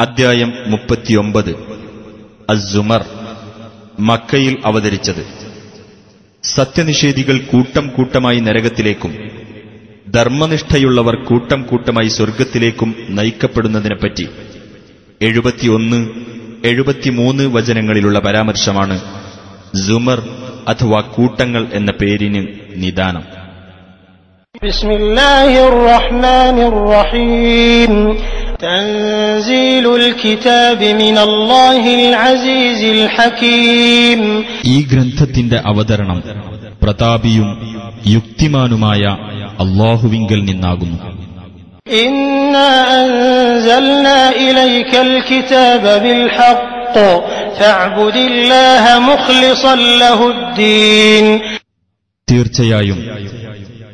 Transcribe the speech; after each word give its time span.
അദ്ധ്യായം 0.00 0.52
മുപ്പത്തിയൊമ്പത്. 0.66 1.50
അസുമർ 2.50 3.04
മക്കയിൽ 4.00 4.62
അവതരിച്ചത്. 4.64 5.26
സത്യനിഷേധികൾ 6.42 7.38
കൂട്ടം 7.38 7.88
കൂട്ടമായി 7.88 8.40
നരകത്തിലേക്കും 8.40 9.30
ധർമ്മനിഷ്ഠയുള്ളവർ 10.08 11.24
കൂട്ടം 11.24 11.62
കൂട്ടമായി 11.62 12.08
സ്വർഗത്തിലേക്കും 12.08 12.94
നയിക്കപ്പെടുന്നതിനെപ്പറ്റി 13.08 14.28
എഴുപത്തിയൊന്ന് 15.22 16.08
എഴുപത്തിമൂന്ന് 16.64 17.44
വചനങ്ങളിലുള്ള 17.44 18.18
പരാമർശമാണ് 18.18 19.00
സുമർ 19.76 20.28
അഥവാ 20.68 21.00
കൂട്ടങ്ങൾ 21.00 21.68
എന്ന 21.72 21.92
പേരിന് 21.92 22.46
നിദാനം. 22.76 23.22
ബിസ്മില്ലാഹിർ 24.62 25.88
റഹ്മാനിർ 25.88 26.90
റഹീം. 26.92 28.18
ഈ 34.64 34.82
ഗ്രന്ഥത്തിന്റെ 34.82 35.62
അവതരണം 35.66 36.22
പ്രതാപിയും 36.82 37.76
യുക്തിമാനുമായ 38.06 39.02
അള്ളാഹുവിങ്കൽ 39.60 40.44
നിന്നാകുന്നു. 40.44 41.16
ഫഅബ്ദില്ലാഹ 47.58 48.96
മുഖ്ലിസൻ 48.98 49.98
ലഹുദ്ദീൻ. 49.98 51.40
തീർച്ചയായും 52.30 52.98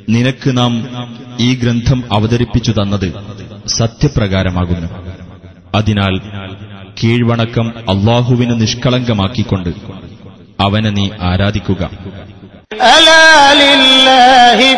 നിനക്ക് 0.08 0.50
നാം 0.58 0.72
ഈ 1.40 1.54
ഗ്രന്ഥം 1.54 2.04
അവതരിപ്പിച്ചു 2.12 2.72
തന്നത് 2.72 3.08
സത്യപ്രകാരമാകുന്നു. 3.68 4.88
അതിനാൽ 5.74 6.18
കീഴ്വണക്കം 7.02 7.66
അള്ളാഹുവിന് 7.78 8.60
നിഷ്കളങ്കമാക്കിക്കൊണ്ട് 8.60 9.68
അവനെ 10.60 10.90
നീ 10.90 11.10
ആരാധിക്കുക. 11.20 11.90
അലാലില്ലാഹി 12.94 14.68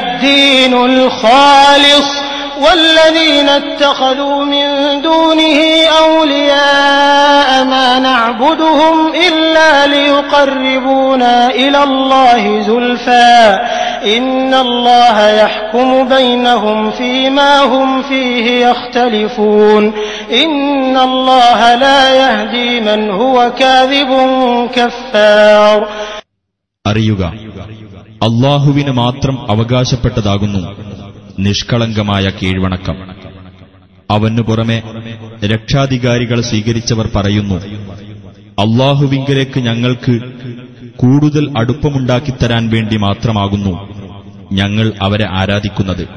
والذين 2.59 3.49
اتخذوا 3.49 4.45
من 4.45 4.67
دونه 5.01 5.59
أولياء 5.99 7.65
ما 7.65 7.99
نعبدهم 7.99 9.13
إلا 9.27 9.87
ليقربونا 9.87 11.49
إلى 11.49 11.83
الله 11.83 12.61
زلفى 12.61 13.59
إن 14.17 14.53
الله 14.53 15.29
يحكم 15.29 16.07
بينهم 16.07 16.91
فيما 16.91 17.63
هم 17.63 18.01
فيه 18.01 18.67
يختلفون 18.67 19.93
إن 20.33 20.97
الله 20.97 21.75
لا 21.75 22.01
يهدي 22.13 22.79
من 22.79 23.09
هو 23.11 23.51
كاذب 23.51 24.11
كفار 24.75 25.87
അറിയുക 26.85 27.23
അള്ളാഹുവിന് 28.23 28.91
മാത്രം 28.91 29.35
അവകാശപ്പെട്ടതാകുന്നു 29.51 30.59
നിഷ്കളങ്കമായ 31.38 32.30
കീഴ്വണക്കം. 32.30 32.96
അവനു 34.10 34.42
പുറമെ 34.42 34.82
രക്ഷാധികാരികൾ 35.44 36.40
സ്വീകരിച്ചവർ 36.40 37.10
പറയുന്നു 37.16 37.54
അള്ളാഹുവിങ്കലേക്ക് 38.58 39.60
ഞങ്ങൾക്ക് 39.60 40.20
കൂടുതൽ 40.96 41.58
അടുപ്പമുണ്ടാക്കിത്തരാൻ 41.58 42.68
വേണ്ടി 42.68 42.96
മാത്രമാകുന്നു 42.96 43.88
ഞങ്ങൾ 44.52 44.92
അവരെ 45.00 45.26
ആരാധിക്കുന്നത്. 45.30 46.08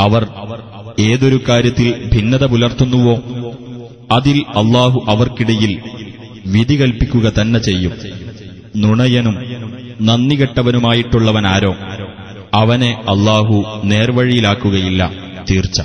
അവർ 0.00 0.26
ഏതൊരു 1.00 1.40
കാര്യത്തിൽ 1.48 2.10
ഭിന്നത 2.14 2.44
പുലർത്തുന്നുവോ 2.44 3.14
അതിൽ 4.12 4.44
അള്ളാഹു 4.48 5.04
അവർക്കിടയിൽ 5.08 5.82
വിധി 6.46 6.74
കൽപ്പിക്കുക 6.74 7.32
തന്നെ 7.40 7.60
ചെയ്യും. 7.60 7.92
നുണയനും 8.76 9.38
നന്ദികെട്ടവനുമായിട്ടുള്ളവനാരോ? 10.00 11.74
അവനെ 12.59 12.91
അള്ളാഹു 13.13 13.55
നേർവഴിയിലാക്കുകയില്ല 13.91 15.01
തീർച്ച 15.49 15.79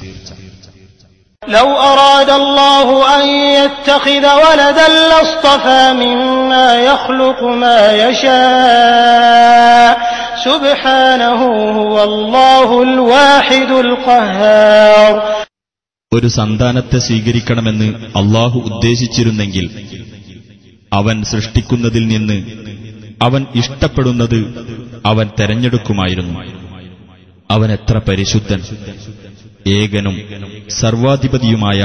لو 1.42 1.68
أراد 1.84 2.30
الله 2.32 2.88
أن 3.16 3.24
يتخذ 3.56 4.24
ولدا 4.38 4.86
لاصطفى 5.04 5.82
مما 5.94 6.68
يخلق 6.82 7.40
ما 7.62 7.80
يشاء 8.04 9.90
سبحانه 10.44 11.40
هو 11.78 11.94
الله 12.04 12.68
الواحد 12.82 13.70
القهار 13.84 15.14
ഒരു 16.12 16.28
സന്താനത്തെ 16.38 16.98
സ്വീകരിക്കണമെന്ന് 17.06 17.88
അള്ളാഹു 18.20 18.58
ഉദ്ദേശിച്ചിരുന്നെങ്കിൽ 18.68 19.66
അവൻ 20.92 21.16
സൃഷ്ടിക്കുന്നതിൽ 21.32 22.04
നിന്ന് 22.12 22.38
അവൻ 23.20 23.42
ഇഷ്ടപ്പെടുന്നത് 23.60 24.38
അവൻ 25.06 25.26
തെരഞ്ഞെടുക്കുമായിരുന്നു 25.38 26.40
അവൻ 27.50 27.68
എത്ര 27.72 27.96
പരിശുദ്ധൻ 28.08 28.60
ഏകനും 29.72 30.16
സർവാധിപതിയുമായ 30.80 31.80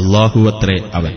അള്ളാഹുവത്രേ 0.00 0.78
അവൻ 0.94 1.14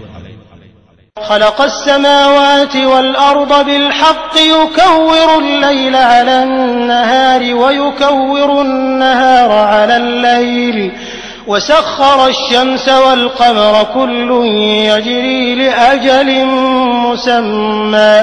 خلق 1.17 1.59
السماوات 1.63 2.75
والأرض 2.91 3.51
بالحق 3.65 4.35
يكور 4.55 5.29
الليل 5.39 5.95
على 6.11 6.35
النهار 6.43 7.41
ويكور 7.55 8.49
النهار 8.61 9.51
على 9.71 9.95
الليل 9.97 10.77
وسخر 11.47 12.19
الشمس 12.27 12.87
والقمر 12.97 13.73
كل 13.95 14.29
يجري 14.85 15.55
لأجل 15.55 16.29
مسمى 17.05 18.13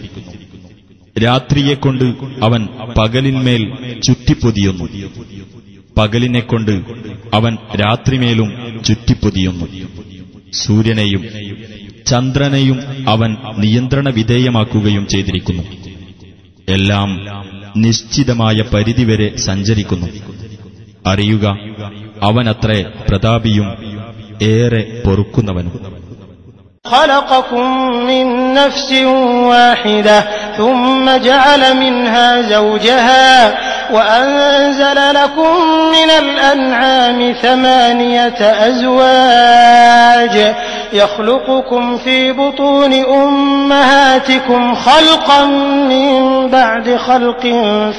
രാത്രിയെക്കൊണ്ട് 1.16 2.04
അവൻ 2.46 2.62
പകലിന്മേൽ 2.98 3.62
ചുറ്റിപ്പൊതിയുന്നു 4.06 4.86
പകലിനെക്കൊണ്ട് 5.96 6.74
അവൻ 7.38 7.52
രാത്രിമേലും 7.82 8.48
ചുറ്റിപ്പൊതിയുന്നു 8.86 9.66
സൂര്യനെയും 10.62 11.22
ചന്ദ്രനെയും 12.06 12.78
അവൻ 13.08 13.30
നിയന്ത്രണ 13.56 14.08
വിധേയമാക്കുകയും 14.10 15.04
ചെയ്തിരിക്കുന്നു 15.06 15.64
എല്ലാം 16.68 17.10
നിശ്ചിതമായ 17.76 18.58
പരിധിവരെ 18.72 19.28
സഞ്ചരിക്കുന്നു 19.46 20.08
അറിയുക 21.06 21.44
അവനത്രേ 22.22 22.80
പ്രതാപിയും 23.08 23.68
ഏറെ 24.52 24.82
പൊറുക്കുന്നവനും 25.04 25.74
خلقكم 26.84 27.64
من 28.02 28.26
نفس 28.54 28.90
واحدة 29.46 30.18
ثم 30.56 31.04
جعل 31.20 31.62
منها 31.74 32.28
زوجها 32.48 33.28
وأنزل 33.91 35.13
لكم 35.13 35.55
من 35.91 36.09
الأنعام 36.09 37.33
ثمانية 37.41 38.67
أزواج 38.67 40.55
يخلقكم 40.93 41.97
في 41.97 42.31
بطون 42.31 42.93
أمهاتكم 42.93 44.75
خلقا 44.75 45.45
من 45.89 46.47
بعد 46.49 46.95
خلق 46.95 47.41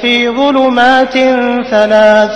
في 0.00 0.28
ظلمات 0.28 1.12
ثلاث. 1.70 2.30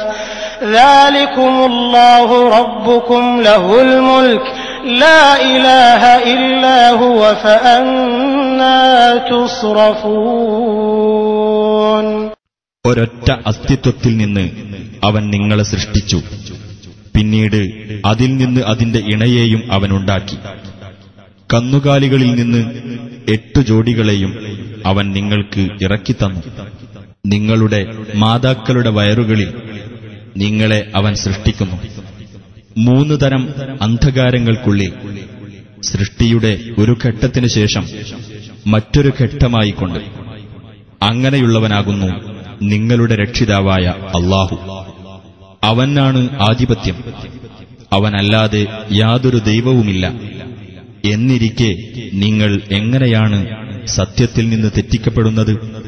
ذلكم 0.63 1.65
الله 1.65 2.59
ربكم 2.59 3.41
له 3.41 3.81
الملك. 3.81 4.43
لا 4.85 5.41
إله 5.41 6.17
إلا 6.17 6.91
هو 6.91 7.35
فأنا 7.35 9.17
تصرفون. 9.17 10.73
ഒരൊറ്റ 12.93 13.31
അസ്തിത്വത്തിൽ 13.47 14.17
നിന്ന് 14.17 14.45
അവൻ 15.05 15.31
നിങ്ങളെ 15.31 15.65
സൃഷ്ടിച്ചു. 15.65 16.19
പിന്നീട് 17.17 17.61
അതിൽ 18.07 18.37
നിന്ന് 18.37 18.61
അതിന്റെ 18.61 18.99
ഇണയെയും 18.99 19.63
അവനുണ്ടാക്കി 19.73 20.37
കന്നുകാലികളിൽ 21.55 22.31
നിന്ന് 22.35 22.61
എട്ടു 23.29 23.61
ജോഡികളെയും 23.61 24.33
അവൻ 24.87 25.13
നിങ്ങൾക്ക് 25.13 25.69
ഇറക്കിത്തന്നു 25.83 26.41
നിങ്ങളുടെ 27.27 27.81
മാതാക്കളുടെ 28.15 28.91
വയറുകളിൽ 28.91 29.51
നിങ്ങളെ 30.37 30.91
അവൻ 30.95 31.15
സൃഷ്ടിക്കുന്നു. 31.15 31.77
മൂന്ന് 32.79 33.15
തരം 33.23 33.43
അന്ധകാരങ്ങൾക്കുള്ളിൽ 33.83 34.93
സൃഷ്ടിയുടെ 35.83 36.53
ഒരു 36.79 36.97
ഘട്ടത്തിനു 37.07 37.47
ശേഷം 37.47 37.85
മറ്റൊരു 38.67 39.13
ഘട്ടമായിക്കൊണ്ട് 39.21 39.99
അങ്ങനെയുള്ളവനാകുന്നു 41.03 42.09
നിങ്ങളുടെ 42.63 43.17
രക്ഷിതാവായ 43.17 43.95
അള്ളാഹു. 44.07 44.57
അവനാണ് 45.65 46.41
ആധിപത്യം. 46.41 47.05
അവനല്ലാതെ 47.93 48.67
യാതൊരു 48.93 49.37
ദൈവവുമില്ല. 49.37 50.13
എന്നിരിക്കെ 51.05 51.77
നിങ്ങൾ 52.15 52.61
എങ്ങനെയാണ് 52.71 53.47
സത്യത്തിൽ 53.87 54.49
നിന്ന് 54.49 54.71
തെറ്റിക്കപ്പെടുന്നത്? 54.77 55.83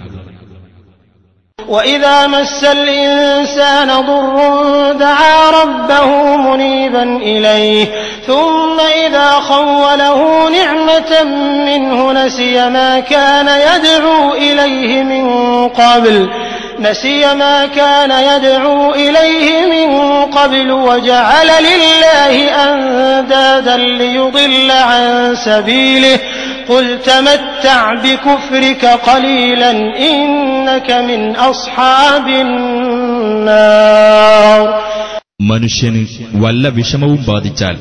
وإذا 1.60 2.28
مس 2.28 2.62
الإنسان 2.72 3.90
ضر 4.02 4.36
دعا 5.00 5.38
ربه 5.52 6.10
منيبا 6.38 7.04
إليه 7.32 7.86
ثم 8.28 8.78
إذا 9.06 9.30
خوله 9.42 10.20
نعمة 10.50 11.12
منه 11.70 12.00
نسي 12.14 12.70
ما 12.70 13.00
كان 13.12 13.48
يدعو 13.68 14.20
إليه 14.38 14.92
من 15.04 15.26
قبل 15.72 16.16
نسي 16.82 17.34
ما 17.36 17.66
كان 17.68 18.12
يدعو 18.24 18.94
إليه 18.96 19.48
من 19.68 19.90
قبل 20.28 20.70
وجعل 20.88 21.50
لله 21.64 22.34
أندادا 22.64 23.78
ليضل 23.78 24.70
عن 24.90 25.06
سبيله 25.40 26.18
قل 26.70 26.86
تمتع 27.02 27.94
بكفرك 27.96 28.84
قليلا 28.86 29.72
إنك 30.10 30.90
من 31.02 31.22
أصحاب 31.44 32.28
النار 33.68 34.62
മനുഷ്യന് 35.52 36.02
വല്ല 36.44 36.66
വിഷമവും 36.78 37.22
ബാധിച്ചാൽ 37.28 37.76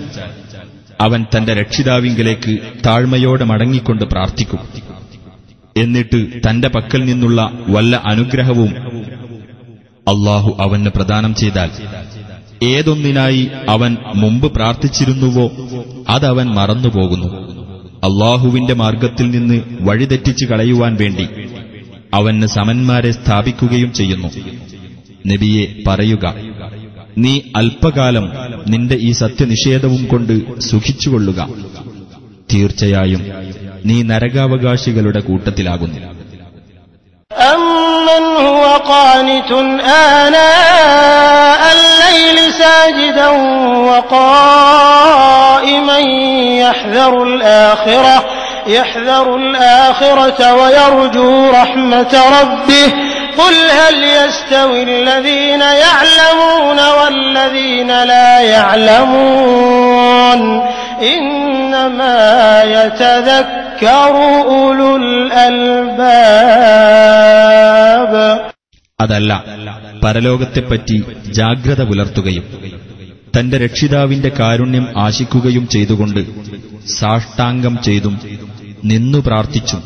അവൻ 1.00 1.20
തന്റെ 1.32 1.52
രക്ഷിതാവിങ്കലേക്ക് 1.60 2.52
താഴ്മയോടെ 2.86 3.44
മടങ്ങിക്കൊണ്ട് 3.44 4.04
പ്രാർത്ഥിക്കും 4.12 4.60
എന്നിട്ട് 5.77 6.41
തന്റെ 6.49 6.67
പക്കൽ 6.67 7.05
നിന്നുള്ള 7.05 7.51
വല്ല 7.67 8.01
അനുഗ്രഹവും 8.05 8.71
അള്ളാഹു 10.07 10.57
അവന് 10.59 10.89
പ്രദാനം 10.95 11.35
ചെയ്താൽ 11.35 11.69
ഏതൊന്നിനായി 12.63 13.47
അവൻ 13.69 13.97
മുമ്പ് 14.15 14.51
പ്രാർത്ഥിച്ചിരുന്നുവോ 14.51 15.51
അതവൻ 16.09 16.47
മറന്നുപോകുന്നു. 16.47 17.27
അള്ളാഹുവിന്റെ 18.03 18.73
മാർഗത്തിൽ 18.73 19.31
നിന്ന് 19.31 19.61
വഴിതെറ്റിച്ചു 19.81 20.45
കളയുവാൻ 20.45 20.97
വേണ്ടി 21.01 21.27
അവന് 22.13 22.45
സമന്മാരെ 22.45 23.11
സ്ഥാപിക്കുകയും 23.11 23.93
ചെയ്യുന്നു. 23.93 24.27
നബിയെ 25.27 25.83
പറയുക 25.87 26.35
നീ 27.17 27.39
അല്പകാലം 27.55 28.29
നിന്റെ 28.67 28.95
ഈ 28.95 29.11
സത്യനിഷേധവും 29.11 30.05
കൊണ്ട് 30.05 30.59
സുഖിച്ചുകൊള്ളുക. 30.59 31.49
തീർച്ചയായും 32.52 33.22
നീ 33.88 33.96
നരകാവകാശികളുടെ 34.10 35.20
കൂട്ടത്തിലാകുന്നു 35.28 35.98
أمن 37.54 38.24
هو 38.46 38.64
قانت 38.86 39.52
آناء 40.16 41.60
الليل 41.72 42.52
ساجدا 42.52 43.28
وقائما 43.88 45.98
يحذر 46.62 47.22
الآخرة 47.22 48.24
يحذر 48.68 49.36
الآخرة 49.36 50.54
ويرجو 50.54 51.50
رحمة 51.50 52.22
ربه 52.40 52.92
قل 53.38 53.70
هل 53.70 54.04
يستوي 54.04 54.82
الذين 54.82 55.60
يعلمون 55.60 56.78
والذين 56.98 58.04
لا 58.04 58.40
يعلمون 58.54 60.40
إنما 61.80 62.16
يتذكر 62.74 64.14
أولو 64.50 64.90
الألباب 67.16 68.12
അതല്ല 68.98 69.32
പരലോകത്തെപ്പറ്റി 70.04 70.96
ജാഗ്രത 71.38 71.80
പുലർത്തുകയും 71.88 72.44
തന്റെ 73.34 73.56
രക്ഷിതാവിന്റെ 73.64 74.30
കാരുണ്യം 74.38 74.84
ആശിക്കുകയും 75.04 75.64
ചെയ്തുകൊണ്ട് 75.74 76.20
സാഷ്ടാംഗം 76.94 77.74
ചെയ്തും 77.86 78.14
നിന്നു 78.90 79.20
പ്രാർത്ഥിച്ചും 79.26 79.82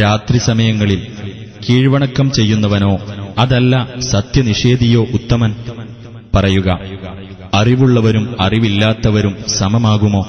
രാത്രി 0.00 0.38
സമയങ്ങളിൽ 0.48 1.00
കീഴ്വണക്കം 1.64 2.28
ചെയ്യുന്നവനോ 2.38 2.92
അതല്ല 3.40 3.74
സത്യനിഷേധിയോ 4.10 5.02
ഉത്തമൻ 5.18 5.52
പറയുക 6.34 6.68
അറിവുള്ളവരും 7.60 8.26
അറിവില്ലാത്തവരും 8.44 9.34
സമമാകുമോ 9.58 10.22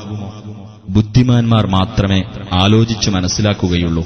ബുദ്ധിമാന്മാർ 0.96 1.66
മാത്രമേ 1.78 2.22
ആലോചിച്ചു 2.64 3.10
മനസ്സിലാക്കുകയുള്ളൂ 3.18 4.06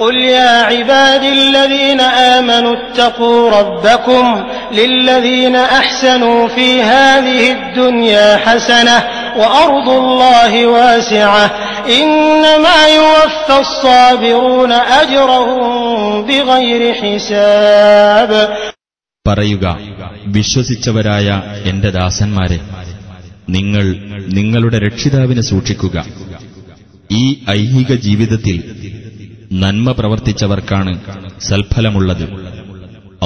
قل 0.00 0.16
يا 0.34 0.52
عباد 0.64 1.24
الذين 1.38 2.00
آمنوا 2.36 2.74
اتقوا 2.74 3.50
ربكم 3.50 4.24
للذين 4.72 5.56
أحسنوا 5.80 6.48
في 6.48 6.68
هذه 6.84 7.52
الدنيا 7.52 8.36
حسنة 8.36 8.96
وأرض 9.36 9.88
الله 9.92 10.52
واسعة 10.66 11.44
إنما 11.92 12.78
يوفى 12.90 13.56
الصابرون 13.60 14.72
أجرهم 14.72 15.62
بغير 16.22 16.82
حساب 16.94 18.30
പറയുക 19.26 19.64
വിശ്വസിച്ചവരായ 20.36 21.28
എന്റെ 21.64 21.90
ദാസന്മാരെ 21.98 22.58
നിങ്ങൾ 23.54 23.86
നിങ്ങളുടെ 24.36 24.78
രക്ഷിതാവിനെ 24.86 25.42
സൂക്ഷിക്കുക 25.50 25.96
ഈ 27.14 27.24
ഐഹിക 27.54 27.92
ജീവിതത്തിൽ 28.06 28.56
നന്മ 29.62 29.90
പ്രവർത്തിച്ചവർക്കാണ് 29.98 30.92
സൽഫലമുള്ളത് 31.48 32.26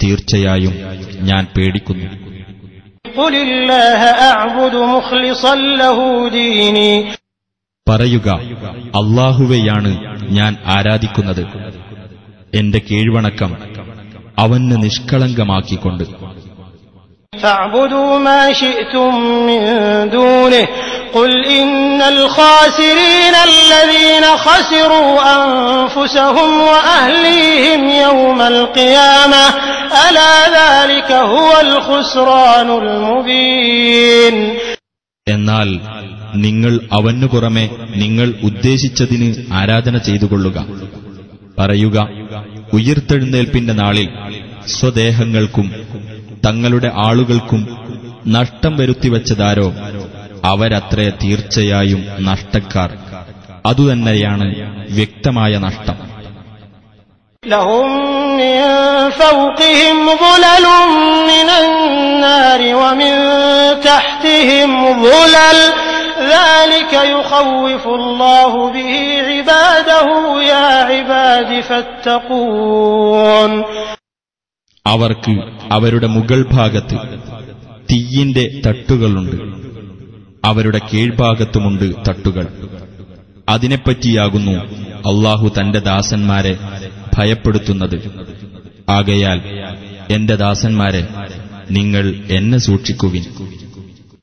തീർച്ചയായും 0.00 0.74
ഞാൻ 1.22 1.42
പേടിക്കുന്നു 1.56 2.08
قل 3.16 3.34
الله 3.46 4.00
أعبد 4.30 4.74
مخلصا 4.94 5.54
له 5.80 5.98
ديني 6.30 6.92
പറയുക 7.86 8.28
അള്ളാഹുവെയാണ് 9.00 9.90
ഞാൻ 10.30 10.52
ആരാധിക്കുന്നത് 10.66 11.42
എന്റെ 12.52 12.78
കീഴ്വണക്കം 12.88 13.52
അവന് 14.38 14.74
നിഷ്കളങ്കമാക്കിക്കൊണ്ട് 14.84 16.04
فاعبدوا 17.32 18.18
ما 18.18 18.52
شئتم 18.52 19.10
من 19.48 19.60
دونه 20.10 20.64
قل 21.14 21.44
إن 21.52 22.02
الخاسرين 22.04 23.34
الذين 23.44 24.24
خسروا 24.38 25.12
أنفسهم 25.36 26.60
وأهليهم 26.62 27.80
يوم 28.00 28.40
القيامة 28.44 29.44
ألا 30.00 30.36
ذلك 30.58 31.10
هو 31.32 31.50
الخسران 31.60 32.68
المبين 32.78 34.36
എന്നാൽ 35.26 35.68
നിങ്ങൾ 36.44 36.72
അവനു 36.92 37.26
പുറമെ 37.26 37.64
നിങ്ങൾ 38.02 38.28
ഉദ്ദേശിച്ചതിന് 38.48 39.28
ആരാധന 39.52 39.96
ചെയ്തുകൊള്ളുക 40.06 40.58
പറയുക 41.58 41.96
ഉയിർത്തെഴുന്നേൽപ്പിന്റെ 42.76 43.74
നാളിൽ 43.80 44.06
സ്വദേഹങ്ങൾക്കും 44.76 45.66
തങ്ങളുടെ 46.46 46.90
ആളുകൾക്കും 47.06 47.62
നഷ്ടം 48.36 48.72
വരുത്തിവച്ചതാരോ 48.80 49.68
അവരത്രേ 50.45 51.09
തീർച്ചയായും 51.09 52.05
നഷ്ടക്കാർ. 52.19 52.97
അതുതന്നെയാണ് 53.65 54.55
വ്യക്തമായ 54.91 55.57
നഷ്ടം. 55.57 56.11
അവർക്ക് 74.87 75.43
അവരുടെ 75.71 76.07
മുകൾ 76.07 76.45
ഭാഗത്ത് 76.51 76.95
തീയിന്റെ 77.91 78.61
തട്ടുകളുണ്ട്. 78.67 79.70
അവരുടെ 80.48 80.80
കീഴ്ഭാഗത്തുമുണ്ട് 80.90 81.84
തട്ടുകൾ 82.06 82.46
അതിനെപ്പറ്റിയാകുന്നു 83.48 84.54
അള്ളാഹു 85.10 85.46
തന്റെ 85.56 85.80
ദാസന്മാരെ 85.88 86.54
ഭയപ്പെടുത്തുന്നത് 87.16 87.98
ആകയാൽ 88.96 89.38
എന്റെ 90.14 90.34
ദാസന്മാരെ 90.44 91.02
നിങ്ങൾ 91.78 92.04
എന്നെ 92.38 92.58
സൂക്ഷിക്കുവിൻ 92.66 93.24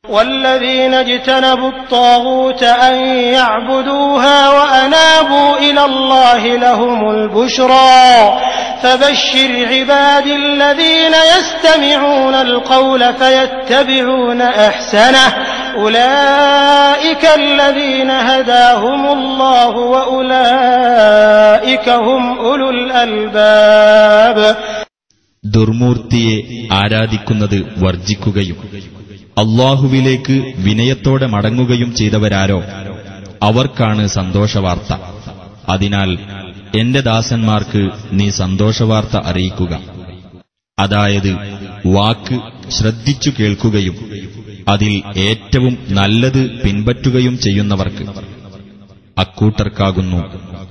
والذين 0.09 0.93
اجتنبوا 0.95 1.71
الطاغوت 1.71 2.63
أن 2.87 2.95
يعبدوها 3.33 4.39
وأنابوا 4.49 5.57
إلى 5.59 5.83
الله 5.85 6.41
لهم 6.57 6.99
البشرى 7.11 7.99
فبشر 8.83 9.51
عبادي 9.67 10.35
الذين 10.37 11.13
يستمعون 11.27 12.35
القول 12.37 13.01
فيتبعون 13.13 14.41
أحسنه 14.41 15.27
أولئك 15.77 17.23
الذين 17.41 18.11
هداهم 18.29 19.01
الله 19.09 19.73
وأولئك 19.93 21.87
هم 22.01 22.23
أولو 22.41 22.67
الألباب 22.71 24.37
ദുർമൂർത്തിയെ 25.43 26.35
ആരാധിക്കുന്നത് 26.75 27.55
വർജിക്കുകയും 27.79 28.57
അള്ളാഹുവിലേക്ക് 29.37 30.35
വിനയത്തോടെ 30.65 31.27
മടങ്ങുകയും 31.33 31.89
ചെയ്തവരാരോ 31.99 32.59
അവർക്കാണ് 33.41 34.03
സന്തോഷവാർത്ത 34.15 34.91
അതിനാൽ 35.69 36.11
എന്റെ 36.73 37.01
ദാസന്മാർക്ക് 37.07 37.81
നീ 38.17 38.27
സന്തോഷവാർത്ത 38.39 39.15
അറിയിക്കുക 39.29 39.73
അതായത് 40.77 41.31
വാക്ക് 41.95 42.37
ശ്രദ്ധിച്ചു 42.77 43.31
കേൾക്കുകയും 43.39 43.97
അതിൽ 44.68 45.02
ഏറ്റവും 45.16 45.78
നല്ലത് 45.88 46.60
പിൻപറ്റുകയും 46.62 47.38
ചെയ്യുന്നവർക്ക്. 47.38 48.06
അക്കൂട്ടർക്കാകുന്നു 49.18 50.16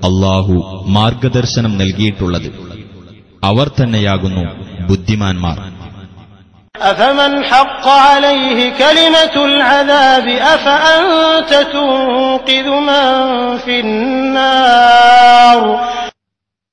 അള്ളാഹു 0.04 0.84
മാർഗദർശനം 0.88 1.78
നൽകിയിട്ടുള്ളത്. 1.78 2.52
അവർ 3.44 3.68
തന്നെയാകുന്നു 3.68 4.44
ബുദ്ധിമാന്മാർ. 4.88 5.78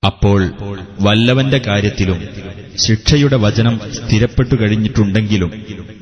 അപ്പോൾ 0.06 0.52
വല്ലവന്റെ 1.00 1.58
കാര്യത്തിലും 1.58 2.28
ശിക്ഷയുടെ 2.76 3.36
വചനം 3.36 3.80
സ്ഥിരപ്പെട്ടു 3.92 4.54
കഴിഞ്ഞിട്ടുണ്ടെങ്കിലും 4.60 5.93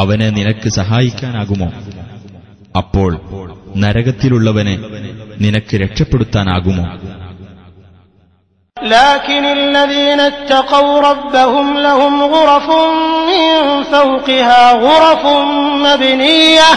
അവനെ 0.00 0.28
നിനക്ക് 0.30 0.68
സഹായിക്കാനാകുമോ 0.70 1.68
അപ്പോൾ 2.78 3.12
നരകത്തിലുള്ളവനെ 3.76 4.76
നിനക്ക് 5.44 5.74
രക്ഷപ്പെടുത്താനാകുമോ 5.76 6.86
لكن 8.76 9.44
الذين 9.60 10.20
اتقوا 10.22 11.00
ربهم 11.00 11.78
لهم 11.78 12.22
غرف 12.24 12.68
من 13.28 13.46
فوقها 13.84 14.62
غرف 14.74 15.24
مبنية 15.86 16.70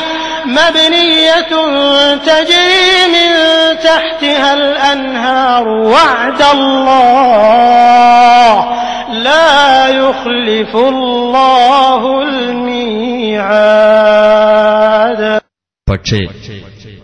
مبنية 0.47 1.51
تجري 2.25 2.89
من 3.07 3.29
تحتها 3.79 4.53
الأنهار 4.53 5.65
وعد 5.67 6.41
الله 6.55 8.51
പക്ഷേ 15.90 16.18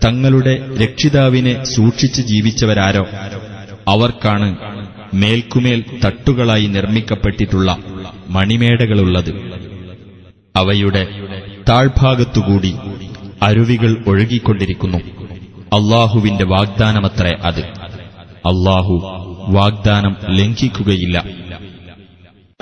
തങ്ങളുടെ 0.04 0.59
രക്ഷിതാവിനെ 0.83 1.64
സൂക്ഷിച്ച് 1.64 2.23
ജീവിച്ചവരാരോ? 2.23 3.07
അവർക്കാണ് 3.88 4.57
മേൽക്കുമേൽ 5.14 5.85
തട്ടുകളായി 6.04 6.66
നിർമ്മിക്കപ്പെട്ടിട്ടുള്ള 6.66 7.76
മണിമേടകളുള്ളത്. 8.28 9.31
അവയുടെ 10.57 11.07
താഴ്ഭാഗത്തുകൂടി 11.69 12.76
അരുവികൾ 13.42 14.04
ഒഴുകിക്കൊണ്ടിരിക്കുന്നു. 14.09 14.99
അള്ളാഹുവിന്റെ 15.73 16.45
വാഗ്ദാനമത്രേ 16.45 17.37
അത്. 17.42 17.61
അള്ളാഹു 18.47 19.00
വാഗ്ദാനം 19.49 20.16
ലംഘിക്കുകയില്ല. 20.28 21.25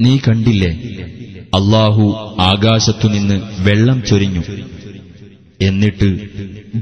നീ 0.00 0.16
കണ്ടില്ലേ? 0.16 0.70
അള്ളാഹു 1.54 2.36
ആകാശത്തുനിന്ന് 2.40 3.40
വെള്ളം 3.58 4.02
ചൊരിഞ്ഞു. 4.02 4.42
എന്നിട്ട് 5.62 6.18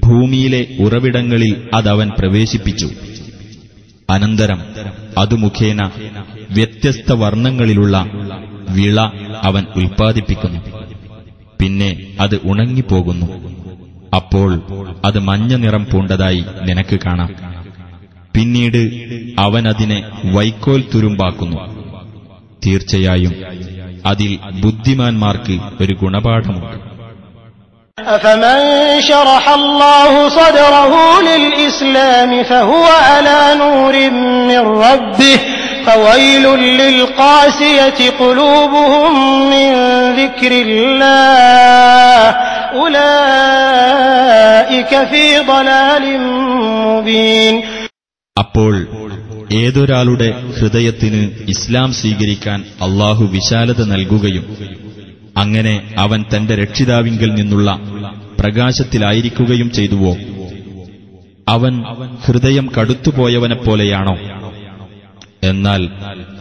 ഭൂമിയിലെ 0.04 0.66
ഉറവിടങ്ങളിൽ 0.80 1.68
അതവൻ 1.74 2.10
പ്രവേശിപ്പിച്ചു. 2.18 2.90
അനന്തരം 4.10 4.60
അതു 5.18 5.34
മുഖേന 5.34 5.90
വ്യത്യസ്ത 6.50 7.12
വർണങ്ങളിലുള്ള 7.12 8.06
വിള 8.70 9.00
അവൻ 9.42 9.66
ഉൽപ്പാദിപ്പിക്കുന്നു. 9.76 10.60
പിന്നെ 11.60 12.16
അത് 12.20 12.40
ഉണങ്ങിപ്പോകുന്നു. 12.44 13.26
അപ്പോൾ 14.16 14.62
അത് 15.04 15.18
മഞ്ഞ 15.18 15.54
നിറം 15.56 15.86
പൂണ്ടതായി 15.92 16.44
നിനക്ക് 16.66 16.98
കാണാം. 17.06 17.34
പിന്നീട് 18.34 18.78
അവൻ 19.38 19.68
അതിനെ 19.68 20.02
വൈക്കോൽ 20.24 20.84
തുരുമ്പാക്കുന്നു. 20.94 21.79
തീർച്ചയായും 22.61 23.33
അതിൽ 24.05 24.31
ബുദ്ധിമാന്മാർക്ക് 24.63 25.55
ഒരു 25.81 25.93
ഗുണപാഠമുണ്ട് 26.01 26.75
أفمن 28.07 28.59
شرح 29.01 29.49
الله 29.51 30.11
صدره 30.31 30.93
للإسلام 31.21 32.43
فهو 32.43 32.85
على 33.07 33.39
نور 33.55 33.95
من 34.49 34.59
ربه 34.85 35.37
فويل 35.85 36.45
للقاسية 36.81 37.99
قلوبهم 38.19 39.11
من 39.49 39.69
ذكر 40.15 40.51
الله 40.65 42.35
أولئك 43.65 45.03
في 45.05 45.25
ضلال 45.41 46.03
مبين 46.87 47.55
അപ്പോൾ 48.37 48.73
ഏതൊരാളുടെ 49.52 50.52
ഹൃദയത്തിന് 50.60 51.30
ഇസ്ലാം 51.48 51.92
സ്വീകരിക്കാൻ 51.92 52.60
അള്ളാഹു 52.60 53.24
വിശാലത 53.24 53.84
നൽകുകയും 53.84 54.56
അങ്ങനെ 55.36 55.94
അവൻ 55.98 56.24
തന്റെ 56.36 56.54
രക്ഷിതാവിങ്കിൽ 56.54 57.34
നിന്നുള്ള 57.34 57.80
പ്രകാശത്തിലായിരിക്കുകയും 58.40 59.70
ചെയ്തുവോ? 59.70 60.16
അവൻ 61.48 61.82
ഹൃദയം 62.24 62.70
കടുത്തുപോയവനെപ്പോലെയാണോ? 62.80 64.16
എന്നാൽ 65.42 65.88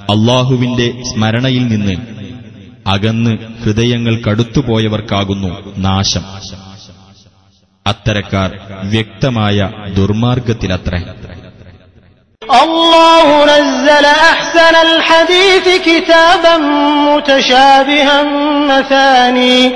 അള്ളാഹുവിന്റെ 0.10 1.04
സ്മരണയിൽ 1.04 1.68
നിന്ന് 1.68 1.96
അകന്ന് 2.88 3.38
ഹൃദയങ്ങൾ 3.63 4.22
കടുത്തുപോയവർക്കാകുന്നു 4.22 5.74
നാശം. 5.78 6.22
അത്തരക്കാർ 7.88 8.60
വ്യക്തമായ 8.84 9.70
ദുർമാർഗത്തിലത്രേ. 9.98 11.00
الله 12.51 13.46
نزل 13.46 14.06
أحسن 14.06 14.75
الحديث 14.82 15.77
كتابا 15.86 16.58
متشابها 16.58 18.24
مثاني. 18.68 19.75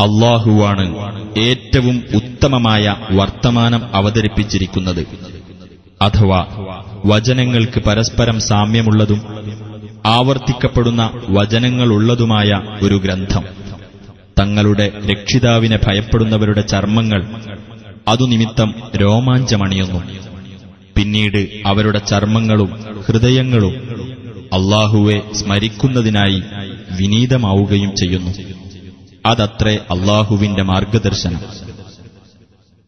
അള്ളാഹുവാണ് 0.00 0.86
ഏറ്റവും 1.38 2.02
ഉത്തമമായ 2.14 2.96
വർത്തമാനം 3.10 3.94
അവതരിപ്പിച്ചിരിക്കുന്നത്. 3.94 5.06
അഥവാ 6.02 6.40
വചനങ്ങൾക്ക് 7.06 7.80
പരസ്പരം 7.80 8.40
സാമ്യമുള്ളതും 8.40 9.20
ആവർത്തിക്കപ്പെടുന്ന 10.06 11.10
വചനങ്ങളുള്ളതുമായ 11.28 12.60
ഒരു 12.82 12.94
ഗ്രന്ഥം. 13.04 13.44
തങ്ങളുടെ 14.40 14.92
രക്ഷിതാവിനെ 15.10 15.78
ഭയപ്പെടുന്നവരുടെ 15.86 16.60
ചർമ്മങ്ങൾ 16.60 17.26
അതുനിമിത്തം 18.08 18.74
രോമാഞ്ചമണിയുന്നു. 18.96 20.02
പിന്നീട് 20.96 21.38
അവരുടെ 21.66 21.98
ചർമ്മങ്ങളും 21.98 22.70
ഹൃദയങ്ങളും 23.06 23.74
അള്ളാഹുവെ 24.52 25.20
സ്മരിക്കുന്നതിനായി 25.32 26.42
വിനീതമാവുകയും 27.00 27.96
ചെയ്യുന്നു. 27.96 28.55
അതത്രേ 29.25 29.75
അള്ളാഹുവിന്റെ 29.93 30.63
മാർഗദർശനം 30.71 31.41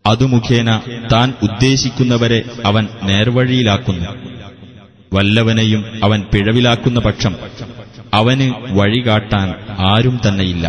അതു 0.05 0.25
മുഖേന 0.31 0.69
താൻ 1.13 1.27
ഉദ്ദേശിക്കുന്നവരെ 1.47 2.39
അവൻ 2.69 2.85
നേർവഴിയിലാക്കുന്നു 3.09 4.11
വല്ലവനെയും 5.11 5.81
അവൻ 6.03 6.19
പിഴവിലാക്കുന്ന 6.31 6.99
പക്ഷം 7.07 7.33
അവന് 8.13 8.47
വഴികാട്ടാൻ 8.79 9.47
ആരും 9.91 10.17
തന്നെയില്ല 10.25 10.65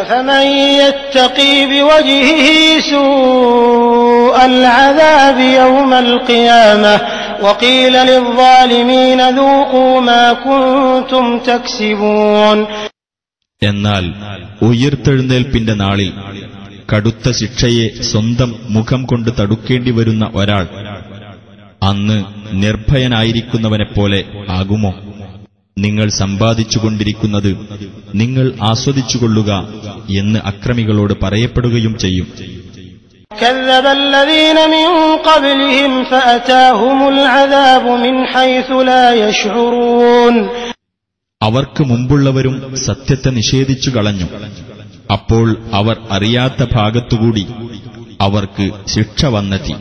أفمن 0.00 0.46
يتقي 0.80 1.54
بوجهه 1.66 2.46
سوء 2.90 4.36
العذاب 4.44 5.38
يوم 5.60 5.92
القيامة 6.06 6.94
وقيل 7.42 7.94
للظالمين 8.04 9.20
ذوقوا 9.30 10.00
ما 10.02 10.24
كنتم 10.38 11.24
تكسبون 11.40 12.58
എന്നാൽ 13.61 14.05
ഉയർത്തെഴുന്നേൽപ്പിന്റെ 14.61 15.73
നാളിൽ 15.73 16.13
കടുത്ത 16.93 17.31
ശിക്ഷയെ 17.31 18.03
സ്വന്തം 18.03 18.55
മുഖം 18.69 19.03
കൊണ്ട് 19.03 19.31
തടുക്കേണ്ടി 19.39 19.91
വരുന്ന 19.91 20.31
ഒരാൾ 20.35 20.65
അന്ന് 21.83 22.23
നിർഭയനായിരിക്കുന്നവനെപ്പോലെ 22.53 24.25
ആകുമോ? 24.49 24.93
നിങ്ങൾ 25.77 26.09
സമ്പാദിച്ചുകൊണ്ടിരിക്കുന്നത് 26.09 27.49
നിങ്ങൾ 28.15 28.53
ആസ്വദിച്ചുകൊള്ളുക 28.61 29.51
എന്ന് 30.17 30.39
അക്രമികളോട് 30.45 31.13
പറയപ്പെടുകയും 31.23 31.97
ചെയ്യും. 31.97 32.27
അവർക്ക് 41.43 41.83
മുമ്പുള്ളവരും 41.83 42.75
സത്യത്തെ 42.77 43.29
നിഷേധിച്ചു 43.29 43.89
കളഞ്ഞു. 43.89 44.25
അപ്പോൾ 45.11 45.57
അവർ 45.73 45.97
അറിയാത്ത 46.11 46.67
ഭാഗത്തുകൂടി 46.73 47.47
അവർക്ക് 48.21 48.71
ശിക്ഷ 48.87 49.25
വന്നെത്തി. 49.25 49.75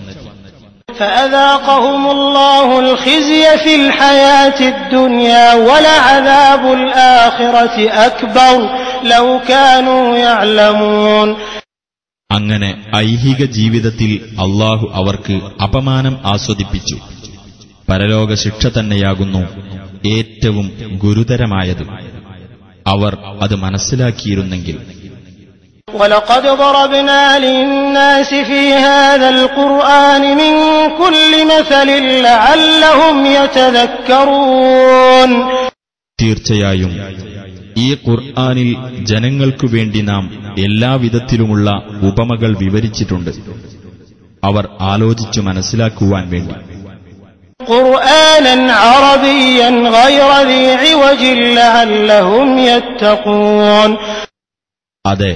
അങ്ങനെ 12.32 12.84
ഐഹിക 12.96 13.44
ജീവിതത്തിൽ 13.44 14.12
അള്ളാഹു 14.32 14.90
അവർക്ക് 14.94 15.40
അപമാനം 15.62 16.18
ആസ്വദിപ്പിച്ചു. 16.24 16.96
പരലോക 17.87 18.31
ശിക്ഷ 18.43 18.63
തന്നെയാകുന്നു 18.69 19.41
ഏറ്റവും 20.11 20.65
ഗുരുതരമായത് 21.03 21.85
അവർ 22.85 23.13
അത് 23.43 23.55
മനസ്സിലാക്കിയിരുന്നെങ്കിൽ 23.65 24.77
ولقد 25.87 26.43
ضربنا 26.57 27.21
للناس 27.39 28.29
في 28.41 28.61
هذا 28.85 29.27
القرآن 29.31 30.23
من 30.33 30.53
كل 30.99 31.31
مثل 31.47 31.87
لعلهم 32.23 33.15
يتذكرون 33.37 35.31
തീർച്ചയായും 36.19 36.91
ഈ 37.77 37.89
ഖുർആനിൽ 38.03 38.69
ജനങ്ങൾക്കു 39.09 39.67
വേണ്ടി 39.67 39.99
നാം 40.03 40.23
എല്ലാവിധത്തിലുമുള്ള 40.65 41.67
ഉപമകൾ 42.09 42.51
വിവരിച്ചിട്ടുണ്ട് 42.63 43.31
അവർ 44.43 44.63
ആലോചിച്ചു 44.91 45.39
മനസ്സിലാക്കുവാൻ 45.41 46.23
വേണ്ടി 46.33 46.55
قرآنا 47.59 48.55
عربيا 48.75 49.69
غير 49.91 50.29
ذي 50.43 50.63
عوج 50.75 51.21
لعلهم 51.55 52.47
يتقون 52.59 53.91
അതെ 55.05 55.31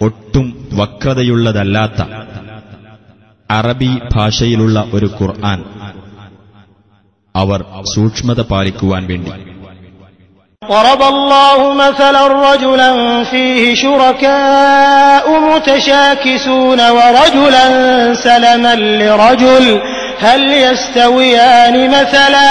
ഒട്ടും 0.00 0.46
വക്രതയുള്ളതല്ലാത്ത 0.78 1.98
അറബി 3.50 3.90
ഭാഷയിലുള്ള 4.12 4.76
ഒരു 4.96 5.08
ഖുർആൻ 5.18 5.60
അവർ 7.34 7.60
സൂക്ഷ്മത 7.94 8.40
പാലിക്കുവാൻ 8.52 9.02
വേണ്ടി 9.10 9.32
ضرب 10.62 11.02
الله 11.04 11.58
مثلا 11.76 12.22
رجلا 12.48 12.90
فيه 13.24 13.74
شركاء 13.76 15.24
متشاكسون 15.48 16.80
ورجلا 16.90 17.66
سلما 18.16 18.74
لرجل 19.00 19.66
هل 20.20 20.42
يستويان 20.64 21.74
مثلا 21.90 22.50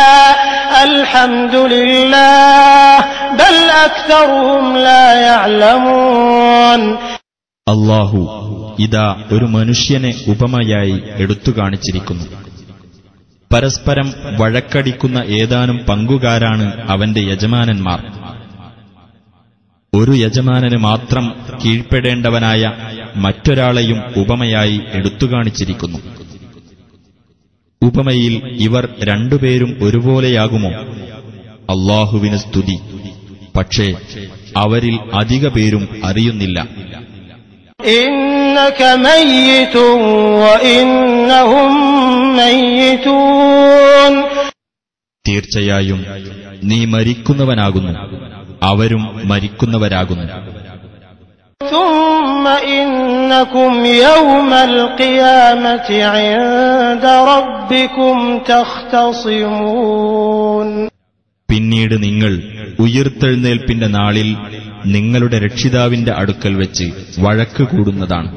الحمد 0.84 1.56
لله 1.74 2.98
بل 3.34 3.56
أكثرهم 3.86 4.66
لا 4.80 5.06
يعلمون 5.26 6.82
അള്ളാഹു 7.68 8.20
ഇതാ 8.80 9.06
ഒരു 9.32 9.46
മനുഷ്യനെ 9.54 10.12
ഉപമയായി 10.28 10.98
എടുത്തു 11.24 11.52
കാണിച്ചിരിക്കുന്നു 11.52 12.26
പരസ്പരം 13.52 14.08
വഴക്കടിക്കുന്ന 14.40 15.20
ഏതാനും 15.40 15.78
പങ്കുകാരാണ് 15.90 16.66
അവന്റെ 16.94 17.22
യജമാനന്മാർ 17.32 18.00
ഒരു 19.94 20.14
യജമാനന് 20.24 20.78
മാത്രം 20.86 21.26
കീഴ്പ്പെടേണ്ടവനായ 21.62 22.64
മറ്റൊരാളെയും 23.26 24.00
ഉപമയായി 24.22 24.78
എടുത്തു 24.94 25.26
കാണിച്ചിരിക്കുന്നു 25.26 26.00
ഉപമയിൽ 27.83 28.57
ഇവർ 28.61 28.89
രണ്ടുപേരും 29.03 29.79
ഒരുപോലെയാകുമോ? 29.83 30.69
അള്ളാഹുവിന് 31.71 32.37
സ്തുതി. 32.37 32.79
പക്ഷേ 33.57 33.95
അവരിൽ 34.57 34.99
അധിക 35.15 35.49
പേരും 35.49 35.89
അറിയുന്നില്ല. 36.05 36.67
തീർച്ചയായും 45.29 46.05
നീ 46.65 46.85
മരിക്കുന്നവനാകുന്നു. 46.85 47.93
അവരും 48.63 49.29
മരിക്കുന്നവരാകുന്നു. 49.29 50.60
ثم 51.62 52.46
إنكم 52.78 53.72
يوم 54.08 54.52
القيامة 54.70 55.88
عند 56.08 57.06
ربكم 57.32 58.16
تختصمون 59.66 60.70
പിന്നീട് 61.50 61.96
നിങ്ങൾ 62.06 62.32
ഉയിർത്തെഴുന്നേൽപ്പിന്റെ 62.86 63.88
നാളിൽ 63.98 64.30
നിങ്ങളുടെ 64.96 65.38
രക്ഷിതാവിന്റെ 65.46 66.12
അടുക്കൽ 66.22 66.54
വെച്ച് 66.62 66.88
വഴക്ക് 67.26 67.64
കൂടുന്നതാണ് 67.72 68.30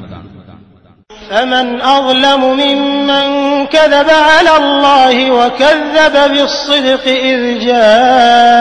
فمن 1.29 1.67
أظلم 1.97 2.41
ممن 2.63 3.27
كذب 3.67 4.09
على 4.29 4.53
الله 4.61 5.15
وكذب 5.31 6.15
بالصدق 6.33 7.03
إذ 7.29 7.39
جاءه 7.67 8.52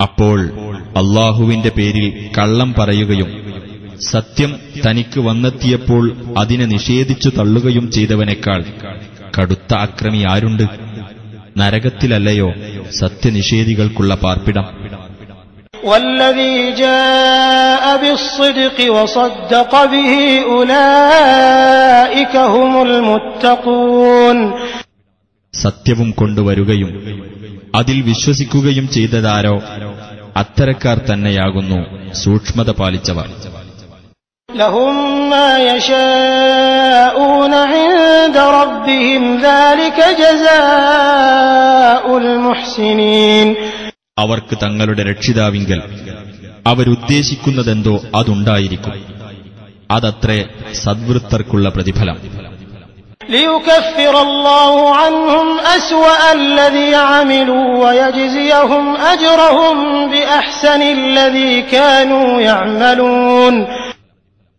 അപ്പോൾ 0.00 0.38
അള്ളാഹുവിന്റെ 0.96 1.68
പേരിൽ 1.68 2.30
കള്ളം 2.38 2.74
പറയുകയും 2.78 3.30
സത്യം 4.00 4.60
തനിക്ക് 4.86 5.20
വന്നെത്തിയപ്പോൾ 5.20 6.16
അതിനെ 6.38 6.66
നിഷേധിച്ചു 6.66 7.28
തള്ളുകയും 7.28 7.90
ചെയ്തവനേക്കാൾ 7.90 8.64
കടുത്ത 9.38 9.74
അക്രമി 9.74 10.18
ആരുണ്ട്? 10.18 10.62
നരകത്തിലല്ലയോ 11.56 12.54
സത്യനിഷേധികൾക്കുള്ള 12.90 14.14
പാർപ്പിടം? 14.14 14.66
والذي 15.83 16.71
جاء 16.73 17.97
بالصدق 17.97 18.77
وصدق 18.91 19.85
به 19.85 20.13
أولئك 20.49 22.33
هم 22.47 22.73
المتقون 22.81 24.37
സത്യവും 25.53 26.09
കൊണ്ടുവരുകയും 26.19 26.89
അതിൽ 27.73 27.97
വിശ്വസിക്കുകയും 28.09 28.85
ചെയ്തതാരോ 28.95 29.55
അത്തരക്കാർ 30.35 30.97
തന്നെയാകുന്നു 31.09 31.79
സൂക്ഷ്മത 32.23 32.69
പാലിച്ചവർ 32.79 33.27
لهم 34.49 34.95
അവർക്ക് 44.18 44.58
തങ്ങളുടെ 44.62 45.02
രക്ഷിതാവിങ്കൽ. 45.02 45.82
അവരുദ്ദേശിക്കുന്നതെന്തോ 46.66 48.00
അതുണ്ടായിരിക്കും. 48.14 48.92
അതത്രേ 49.90 50.44
സദ്വൃത്തർക്കുള്ള 50.72 51.68
പ്രതിഫലം. 51.68 52.48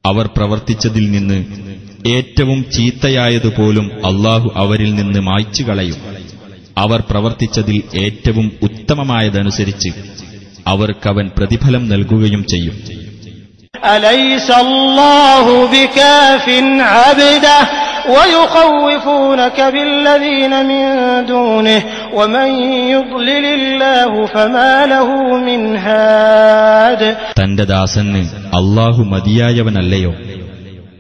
അവർ 0.06 0.28
പ്രവർത്തിച്ചതിൽ 0.28 1.12
നിന്ന് 1.12 1.46
ഏറ്റവും 2.10 2.66
ചീത്തയായതുപോലും 2.72 3.92
അള്ളാഹു 4.06 4.52
അവരിൽ 4.56 4.96
നിന്ന് 4.96 5.20
മായ്ച്ചു 5.20 5.64
കളയും 5.64 6.19
അവർ 6.80 7.04
പ്രവർത്തിച്ചതിൽ 7.10 7.84
ഏറ്റവും 7.96 8.52
ഉത്തമമായതനുസരിച്ച് 8.62 9.90
അവർക്കവൻ 10.68 11.32
പ്രതിഫലം 11.38 11.90
നൽകുകയും 11.90 12.46
ചെയ്യും. 12.46 13.00
തന്റെ 27.40 27.64
ദാസന് 27.64 28.18
അള്ളാഹു 28.54 29.04
മതിയായവനല്ലയോ? 29.04 30.16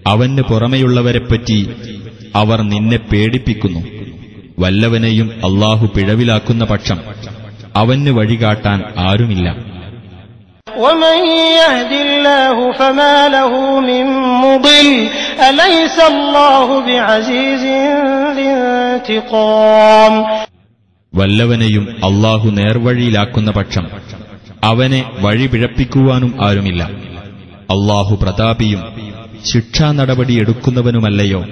അവന് 0.07 0.41
പുറമെയുള്ളവരെപ്പറ്റി 0.41 1.69
അവർ 2.35 2.61
നിന്നെ 2.61 2.97
പേടിപ്പിക്കുന്നു. 2.97 3.98
വല്ലവനെയും 4.59 5.31
അള്ളാഹു 5.45 5.87
പിഴവിലാക്കുന്ന 5.87 6.65
പക്ഷം 6.65 6.99
അവന് 7.75 8.09
വഴികാട്ടാൻ 8.09 8.83
ആരുമില്ല. 8.97 9.55
വല്ലവനെയും 21.15 21.83
അള്ളാഹു 22.03 22.49
നേർവഴിയിലാക്കുന്ന 22.49 23.51
പക്ഷം 23.51 23.87
അവനെ 24.63 25.11
വഴിപിഴപ്പിക്കുവാനും 25.19 26.45
ആരുമില്ല. 26.45 26.83
അള്ളാഹു 27.71 28.15
പ്രതാപിയും 28.15 28.81
ശിക്ഷാ 29.45 29.91
നടപടിയെടുക്കുന്നവനുമല്ലയോ 29.91 31.45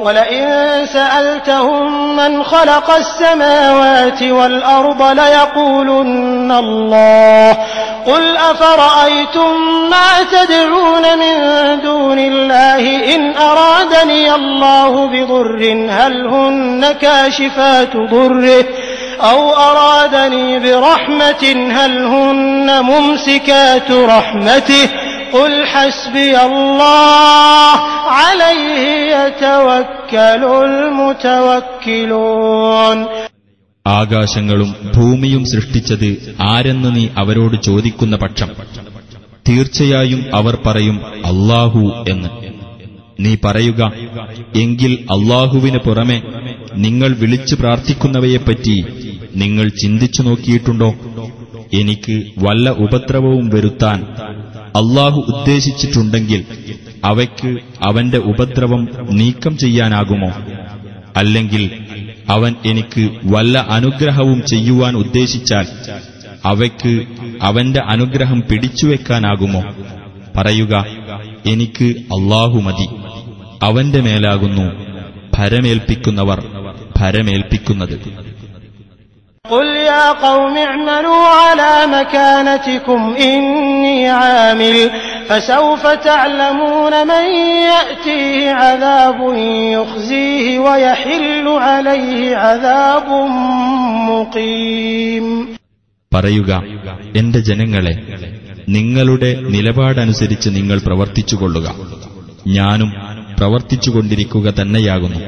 ولئن 0.00 0.86
سألتهم 0.92 2.16
من 2.16 2.44
خلق 2.44 2.90
السماوات 2.90 4.22
والأرض 4.22 5.02
ليقولن 5.02 6.52
الله. 6.52 7.56
قل 8.06 8.36
أفرأيتم 8.36 9.56
ما 9.90 10.22
تدعون 10.32 11.18
من 11.18 11.36
دون 11.80 12.18
الله؟ 12.18 13.14
إن 13.14 13.36
أرادني 13.36 14.34
الله 14.34 15.06
بضر 15.06 15.86
هل 15.90 16.26
هن 16.26 16.92
كاشفات 17.00 17.96
ضره؟ 17.96 18.64
أو 19.20 19.52
أرادني 19.52 20.58
برحمة 20.58 21.70
هل 21.72 22.04
هن 22.04 22.80
ممسكات 22.82 23.90
رحمته؟ 23.90 24.88
قل 25.32 25.66
حسبي 25.66 26.40
الله. 26.40 27.69
ആകാശങ്ങളും 33.86 34.74
ഭൂമിയും 34.96 35.44
സൃഷ്ടിച്ചത് 35.44 36.36
ആരെന്ന് 36.42 36.96
നീ 36.96 37.08
അവരോട് 37.16 37.62
ചോദിക്കുന്ന 37.62 38.16
പക്ഷം. 38.16 38.48
തീർച്ചയായും 39.48 40.24
അവർ 40.34 40.58
പറയും 40.66 41.06
അള്ളാഹു 41.06 42.04
എന്ന്. 42.08 42.28
നീ 43.20 43.36
പറയുക 43.44 43.92
എങ്കിൽ 44.56 45.06
അള്ളാഹുവിന് 45.10 45.78
പുറമെ 45.78 46.22
നിങ്ങൾ 46.74 47.16
വിളിച്ചു 47.18 47.54
പ്രാർത്ഥിക്കുന്നവയെപ്പറ്റി 47.54 48.84
നിങ്ങൾ 49.36 49.68
ചിന്തിച്ചു 49.68 50.22
നോക്കിയിട്ടുണ്ടോ? 50.22 50.94
എനിക്ക് 51.72 52.22
വല്ല 52.38 52.70
ഉപദ്രവവും 52.70 53.48
വരുത്താൻ 53.48 54.06
അള്ളാഹു 54.76 55.24
ഉദ്ദേശിച്ചിട്ടുണ്ടെങ്കിൽ 55.28 56.44
അവയ്ക്ക് 57.04 57.56
അവന്റെ 57.82 58.18
ഉപദ്രവം 58.18 58.88
നീക്കം 59.10 59.56
ചെയ്യാനാകുമോ? 59.56 60.30
അല്ലെങ്കിൽ 61.16 61.70
അവൻ 62.28 62.54
എനിക്ക് 62.66 63.10
വല്ല 63.24 63.58
അനുഗ്രഹവും 63.58 64.42
ചെയ്യുവാൻ 64.46 64.96
ഉദ്ദേശിച്ചാൽ 64.96 65.66
അവയ്ക്ക് 66.44 67.06
അവന്റെ 67.42 67.80
അനുഗ്രഹം 67.88 68.42
പിടിച്ചുവെക്കാനാകുമോ 68.50 69.62
പറയുക 70.36 70.86
എനിക്ക് 71.46 71.84
അള്ളാഹു 71.84 72.60
മതി. 72.60 72.88
അവന്റെ 73.62 74.00
മേലാകുന്നു 74.00 74.66
ഭരമേൽപ്പിക്കുന്നവർ 75.38 76.46
ഭരമേൽപ്പിക്കുന്നത്. 77.00 78.29
قل 79.49 79.65
يا 79.91 80.11
قوم 80.11 80.57
اعملوا 80.59 81.23
على 81.39 81.73
مكانتكم 81.97 83.01
إني 83.23 84.09
عامل 84.11 84.77
فسوف 85.29 85.87
تعلمون 85.87 87.07
من 87.07 87.25
يأتيه 87.65 88.51
عذاب 88.53 89.19
يخزيه 89.73 90.59
ويحل 90.59 91.47
عليه 91.67 92.35
عذاب 92.37 93.07
مقيم 94.11 95.27
പറയുക 96.11 96.51
എന്റെ 97.19 97.39
ജനങ്ങളെ 97.49 97.93
നിങ്ങളുടെ 98.75 99.31
നിലപാടനുസരിച്ച് 99.55 100.49
നിങ്ങൾ 100.57 100.77
പ്രവർത്തിച്ചുകൊള്ളുക 100.87 101.67
ഞാനും 102.57 102.89
പ്രവർത്തിച്ചുകൊണ്ടിരിക്കുക 103.39 104.47
തന്നെയാകുന്നു 104.59 105.19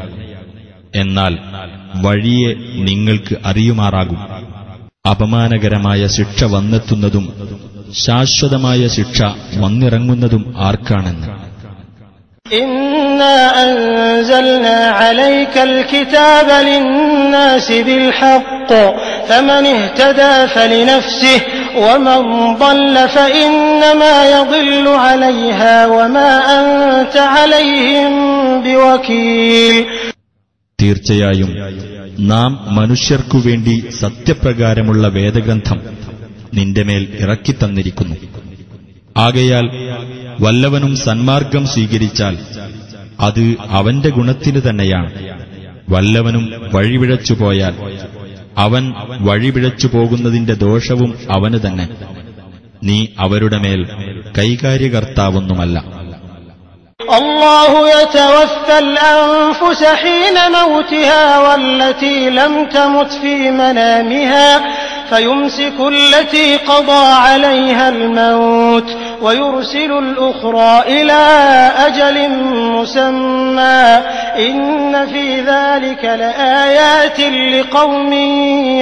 എന്നാൽ 0.95 1.39
വഴിയെ 2.03 2.55
നിങ്ങൾക്ക് 2.75 3.37
അറിയുമാറാകും. 3.45 4.19
അപമാനകരമായ 5.11 6.07
ശിക്ഷ 6.07 6.45
വന്നെത്തുന്നതും 6.45 7.33
ശാശ്വതമായ 7.93 8.87
ശിക്ഷ 8.87 9.23
വന്നിറങ്ങുന്നതും 9.57 10.55
ആർക്കാണെന്ന്. 10.59 11.43
തീർച്ചയായും 30.83 31.57
നാം 32.19 32.75
മനുഷ്യർക്കു 32.75 33.39
വേണ്ടി 33.47 33.85
സത്യപ്രകാരമുള്ള 34.01 35.09
വേദഗ്രന്ഥം 35.09 35.81
നിന്റെ 36.55 36.83
മേൽ 36.83 37.09
ഇറക്കിത്തന്നിരിക്കുന്നു 37.21 38.17
ആകയാൽ 39.17 39.71
വല്ലവനും 40.41 40.97
സന്മാർഗം 40.97 41.67
സ്വീകരിച്ചാൽ 41.67 42.39
അത് 43.21 43.57
അവന്റെ 43.71 44.09
ഗുണത്തിന് 44.09 44.61
തന്നെയാണ്. 44.69 45.13
വല്ലവനും 45.89 46.71
വഴിപിഴച്ചുപോയാൽ 46.75 47.75
അവൻ 48.59 48.93
വഴിവിഴച്ചു 49.21 49.87
പോകുന്നതിന്റെ 49.87 50.55
ദോഷവും 50.55 51.15
അവന് 51.31 51.59
തന്നെ. 51.67 51.89
നീ 52.85 53.07
അവരുടെ 53.19 53.59
മേൽ 53.59 53.89
കൈകാര്യകർത്താവൊന്നുമല്ല. 54.39 56.02
الله 57.12 57.90
يتوفى 57.92 58.80
الأنفس 58.80 59.84
حين 59.84 60.38
موتها 60.52 61.40
والتي 61.40 62.30
لم 62.30 62.66
تمت 62.66 63.12
في 63.14 63.52
منامها 63.52 64.50
فيمسك 65.10 65.74
التي 65.88 66.58
قضى 66.58 67.06
عليها 67.18 67.90
الموت 67.90 68.90
ويرسل 69.22 69.92
الأخرى 69.94 70.74
إلى 70.88 71.22
أجل 71.78 72.30
مسمى 72.72 73.84
إن 74.48 75.06
في 75.06 75.42
ذلك 75.42 76.04
لآيات 76.06 77.20
لقوم 77.54 78.14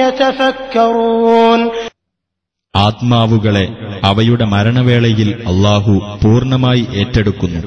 يتفكرون 0.02 1.60
ആത്മാവുകളെ 2.74 3.66
അവയുടെ 4.02 4.44
മരണവേളയിൽ 4.44 5.28
അള്ളാഹു 5.50 5.92
പൂർണ്ണമായി 6.22 6.82
ഏറ്റെടുക്കുന്നു 6.94 7.60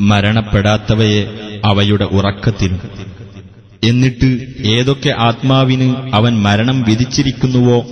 മരണപ്പെടാത്തവയെ 0.00 1.22
അവയുടെ 1.64 2.04
ഉറക്കത്തിനും 2.04 2.80
എന്നിട്ട് 3.84 4.46
ഏതൊക്കെ 4.68 5.14
ആത്മാവിന് 5.18 5.94
അവൻ 6.14 6.42
മരണം 6.42 6.82
വിധിച്ചിരിക്കുന്നുവോ 6.82 7.84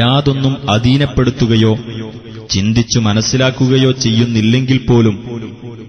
യാതൊന്നും 0.00 0.54
അധീനപ്പെടുത്തുകയോ 0.74 1.72
ചിന്തിച്ചു 2.50 2.98
മനസ്സിലാക്കുകയോ 2.98 3.92
ചെയ്യുന്നില്ലെങ്കിൽ 3.92 4.78
പോലും 4.88 5.16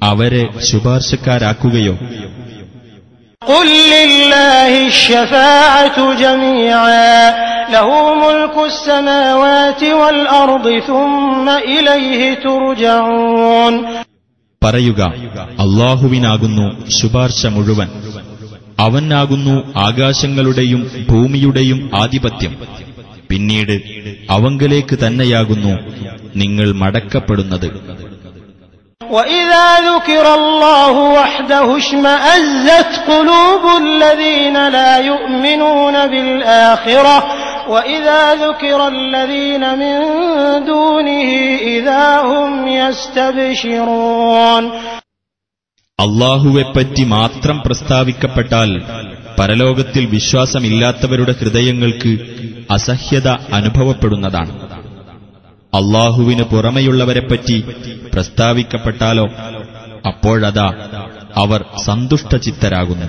അവരെ 0.01 0.43
ശുപാർശക്കാരാക്കുകയോ 0.69 1.95
قل 3.41 3.67
لله 3.89 4.87
الشفاعة 4.87 5.97
جميعا 6.15 7.17
له 7.69 7.89
ملك 8.15 8.55
السماوات 8.65 9.81
والأرض 9.93 10.65
ثم 10.81 11.45
إليه 11.49 12.21
ترجعون 12.37 13.73
പറയുക 14.61 15.01
അള്ളാഹുവിനാകുന്നു 15.65 16.65
ശുപാർശ 16.97 17.41
മുഴുവൻ 17.47 17.89
അവനാകുന്നു 18.79 19.55
ആകാശങ്ങളുടെയും 19.85 20.81
ഭൂമിയുടെയും 21.09 21.79
ആധിപത്യം 21.95 22.53
പിന്നീട് 23.29 23.75
അവങ്കലേക്ക് 24.29 24.95
തന്നെയാകുന്നു 24.97 25.73
നിങ്ങൾ 26.35 26.67
മടക്കപ്പെടുന്നത് 26.81 27.67
وإذا 29.01 29.67
ذكر 29.89 30.25
الله 30.33 30.95
وحده 31.11 31.77
اشمأزت 31.77 32.91
قلوب 33.07 33.63
الذين 33.77 34.67
لا 34.69 34.97
يؤمنون 35.01 36.07
بالآخرة 36.07 37.17
وإذا 37.69 38.33
ذكر 38.35 38.79
الذين 38.87 39.63
من 39.75 39.95
دونه 40.65 41.29
إذا 41.69 42.05
هم 42.21 42.51
يستبشرون 42.67 44.63
അള്ളാഹുവെപ്പറ്റി 45.99 47.03
മാത്രം 47.09 47.57
പ്രസ്താവിക്കപ്പെട്ടാൽ 47.61 48.71
പരലോകത്തിൽ 49.37 50.03
വിശ്വാസമില്ലാത്തവരുടെ 50.05 51.33
ഹൃദയങ്ങൾക്ക് 51.39 52.11
അസഹ്യത 52.71 53.27
അനുഭവപ്പെടുന്നതാണ് 53.53 54.53
അള്ളാഹുവിന് 55.73 56.45
പുറമെയുള്ളവരെപ്പറ്റി 56.51 57.57
പ്രസ്താവിക്കപ്പെട്ടാലോ 58.13 59.25
അപ്പോഴതാ 60.09 60.67
അവർ 61.43 61.59
സന്തുഷ്ടചിത്തരാകുന്നു 61.87 63.07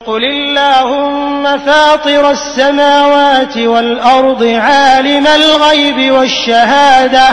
قل 0.00 0.24
اللهم 0.26 1.44
فاطر 1.58 2.24
السماوات 2.30 3.54
والأرض 3.72 4.42
عالم 4.66 5.26
الغيب 5.40 5.98
والشهادة 6.12 7.26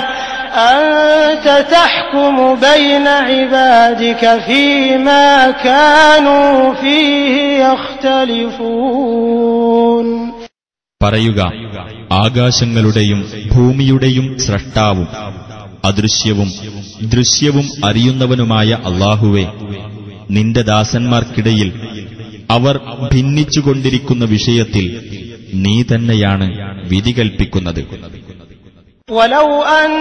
أنت 0.74 1.48
تحكم 1.72 2.36
بين 2.58 3.08
عبادك 3.08 4.24
فيما 4.40 5.28
كانوا 5.64 6.74
فيه 6.74 7.34
يختلفون 8.98 10.08
പറയുക 11.02 11.42
ആകാശങ്ങളുടെയും 12.24 13.20
ഭൂമിയുടെയും 13.52 14.26
സ്രഷ്ടാവും 14.46 15.08
അദൃശ്യവും 15.90 16.50
ദൃശ്യവും 17.14 17.68
അറിയുന്നവനുമായ 17.90 18.80
അള്ളാഹുവെ 18.90 19.46
നിന്റെ 20.36 20.62
ദാസന്മാർക്കിടയിൽ 20.72 21.70
അവർ 22.50 22.76
ഭിന്നിച്ചുകൊണ്ടിരിക്കുന്ന 23.14 24.26
വിഷയത്തിൽ 24.36 24.86
നീ 25.64 25.76
തന്നെയാണ് 25.92 26.50
വിധി 26.92 27.14
കൽപ്പിക്കുന്നത് 27.20 27.82
ولو 29.10 29.48
أن 29.78 29.92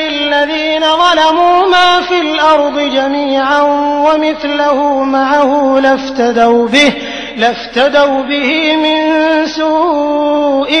للذين 0.00 0.84
ظلموا 0.96 1.58
ما 1.74 1.90
في 2.02 2.18
الأرض 2.20 2.76
جميعا 2.90 3.60
ومثله 4.06 4.78
معه 5.06 5.50
لافتدوا 5.80 6.68
به 6.68 6.90
لافتدوا 7.36 8.22
به 8.22 8.50
من 8.76 8.98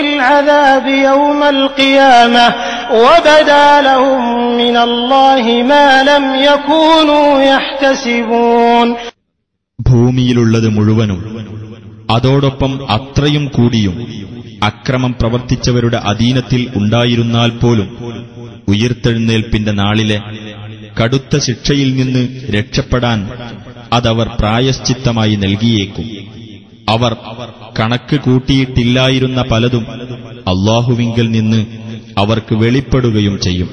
العذاب 0.00 0.86
يوم 1.04 1.40
القيامة 1.44 2.46
وبدا 2.94 3.68
لهم 3.82 4.22
من 4.56 4.76
الله 4.78 5.44
ما 5.64 5.86
لم 6.04 6.24
يكونوا 6.46 7.28
يحتسبون 7.44 8.88
ഭൂമിയിലുള്ളത് 9.78 10.68
മുഴുവനും 10.76 11.18
അതോടൊപ്പം 12.08 12.72
അത്രയും 12.94 13.44
കൂടിയും 13.56 13.94
അക്രമം 14.68 15.12
പ്രവർത്തിച്ചവരുടെ 15.20 15.98
അധീനത്തിൽ 16.10 16.62
ഉണ്ടായിരുന്നാൽ 16.78 17.50
പോലും 17.62 17.88
ഉയിർത്തെഴുന്നേൽപ്പിന്റെ 18.68 19.72
നാളിലെ 19.80 20.18
കടുത്ത 20.96 21.32
ശിക്ഷയിൽ 21.46 21.90
നിന്ന് 21.98 22.22
രക്ഷപ്പെടാൻ 22.56 23.18
അതവർ 23.92 24.28
പ്രായശ്ചിത്തമായി 24.40 25.34
നൽകിയേക്കും 25.44 26.06
അവർ 26.91 27.15
കണക്ക് 27.79 28.15
കൂട്ടിയിട്ടില്ലായിരുന്ന 28.15 29.41
പലതും 29.51 29.85
അള്ളാഹുവിങ്കൽ 30.47 31.31
നിന്ന് 31.31 31.65
അവർക്ക് 32.17 32.55
വെളിപ്പെടുകയും 32.55 33.39
ചെയ്യും. 33.39 33.69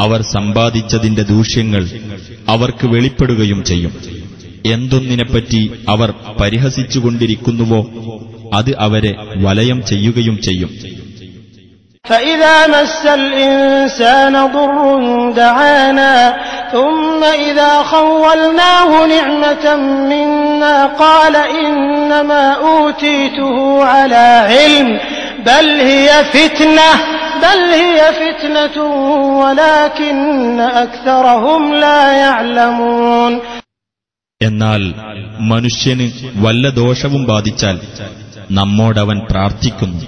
അവർ 0.00 0.22
സമ്പാദിച്ചതിന്റെ 0.22 1.22
ദൂഷ്യങ്ങൾ 1.22 1.90
അവർക്ക് 2.48 2.86
വെളിപ്പെടുകയും 2.86 3.64
ചെയ്യും. 3.64 3.92
എന്തൊന്നിനെപ്പറ്റി 4.66 5.70
അവർ 5.88 6.14
പരിഹസിച്ചുകൊണ്ടിരിക്കുന്നുവോ 6.40 7.80
അത് 8.54 8.76
അവരെ 8.78 9.14
വലയം 9.36 9.86
ചെയ്യുകയും 9.86 10.40
ചെയ്യും. 10.40 10.70
فإذا 12.07 12.67
مس 12.67 13.05
الإنسان 13.13 14.33
ضر 14.47 14.77
دعانا 15.31 16.15
ثم 16.71 17.21
إذا 17.23 17.83
خولناه 17.83 19.05
نعمة 19.07 19.65
منا 20.11 20.85
قال 20.85 21.35
إنما 21.35 22.53
أوتيته 22.53 23.83
على 23.85 24.25
علم 24.51 24.89
بل 25.45 25.67
هي 25.81 26.09
فتنة 26.25 26.89
بل 27.43 27.59
هي 27.75 27.99
فتنة 28.13 28.77
ولكن 29.41 30.59
أكثرهم 30.59 31.61
لا 31.75 32.01
يعلمون 32.17 33.33
എന്നാൽ 34.41 34.81
മനുഷ്യന് 35.51 36.05
വല്ല 36.43 36.65
ദോഷവും 36.79 37.23
ബാധിച്ചാൽ 37.25 37.77
നമ്മോടവൻ 38.51 39.17
പ്രാർത്ഥിക്കുന്നു 39.29 40.05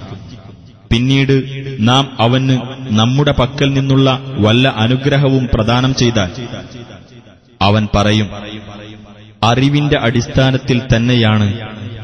പിന്നീട് 0.90 1.34
നാം 1.88 2.04
അവന് 2.24 2.56
നമ്മുടെ 2.98 3.32
പക്കൽ 3.40 3.68
നിന്നുള്ള 3.76 4.08
വല്ല 4.44 4.66
അനുഗ്രഹവും 4.84 5.44
പ്രദാനം 5.54 5.92
ചെയ്താൽ 6.00 6.30
അവൻ 7.60 7.84
പറയും 7.94 8.28
അറിവിന്റെ 9.42 9.98
അടിസ്ഥാനത്തിൽ 10.06 10.78
തന്നെയാണ് 10.92 11.48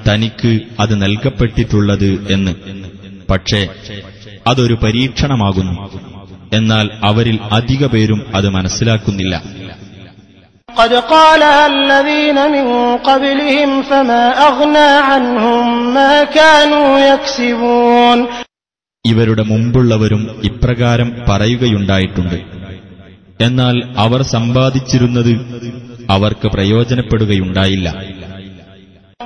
തനിക്ക് 0.06 0.52
അത് 0.82 0.94
നൽകപ്പെട്ടിട്ടുള്ളത് 1.02 2.10
എന്ന് 2.36 2.52
പക്ഷേ 3.30 3.60
അതൊരു 4.48 4.76
പരീക്ഷണമാകുന്നു 4.82 5.74
എന്നാൽ 6.56 6.86
അവരിൽ 7.08 7.36
അധിക 7.58 7.84
പേരും 7.94 8.22
അത് 8.38 8.48
മനസ്സിലാക്കുന്നില്ല 8.56 9.34
قد 10.68 10.92
قالها 11.10 11.62
الذين 11.74 12.38
من 12.48 12.66
قبلهم 13.02 13.70
فما 13.82 14.24
أغنى 14.48 14.90
عنهم 15.08 15.64
ما 15.94 16.14
كانوا 16.32 16.90
يكسبون 17.06 18.18
ഇവരുടെ 19.06 19.42
മുമ്പുള്ളവരും 19.42 20.20
ഇപ്രകാരം 20.42 21.08
പറയുകയുണ്ടായിട്ടുണ്ട് 21.28 22.36
എന്നാൽ 23.40 23.76
അവർ 23.96 24.20
സമ്പാദിച്ചിരുന്നത് 24.34 25.32
അവർക്ക് 26.14 26.48
പ്രയോജനപ്പെടുകയുണ്ടായില്ല 26.48 27.88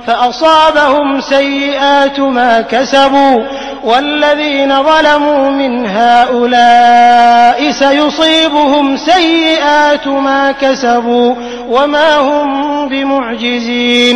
فأصابهم 0.07 1.07
سيئات 1.33 2.17
ما 2.37 2.61
كسبوا 2.63 3.35
والذين 3.83 4.71
ظلموا 4.83 5.43
من 5.51 5.73
هؤلاء 5.99 7.59
سيصيبهم 7.73 8.85
سيئات 9.11 10.05
ما 10.27 10.51
كسبوا 10.53 11.29
وما 11.69 12.09
هم 12.19 12.47
بمعجزين 12.89 14.15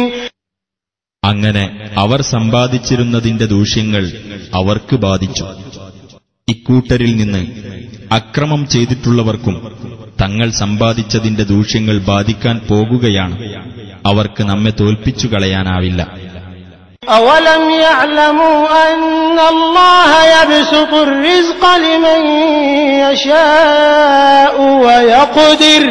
അങ്ങനെ 1.25 1.63
അവർ 2.03 2.19
സമ്പാദിച്ചിരുന്നതിന്റെ 2.31 3.45
ദൂഷ്യങ്ങൾ 3.53 4.03
അവർക്ക് 4.59 4.95
ബാധിച്ചു 5.03 5.45
ഇക്കൂട്ടരിൽ 6.47 7.11
നിന്ന് 7.17 7.41
അക്രമം 8.11 8.61
ചെയ്തിട്ടുള്ളവർക്കും 8.73 9.57
തങ്ങൾ 10.21 10.49
സമ്പാദിച്ചതിന്റെ 10.61 11.43
ദൂഷ്യങ്ങൾ 11.51 11.97
ബാധിക്കാൻ 12.09 12.57
പോകുകയാണ് 12.71 13.37
അവർക്ക് 14.05 14.43
നമ്മെ 14.51 14.73
തോൽപ്പിച്ചു 14.81 15.27
കളയാനാവില്ല 15.33 16.01
أولم 17.09 17.63
يعلموا 17.81 18.59
أن 18.85 19.37
الله 19.53 20.11
يبسط 20.33 20.91
الرزق 21.07 21.63
لمن 21.77 22.21
يشاء 23.03 24.53
ويقدر 24.83 25.83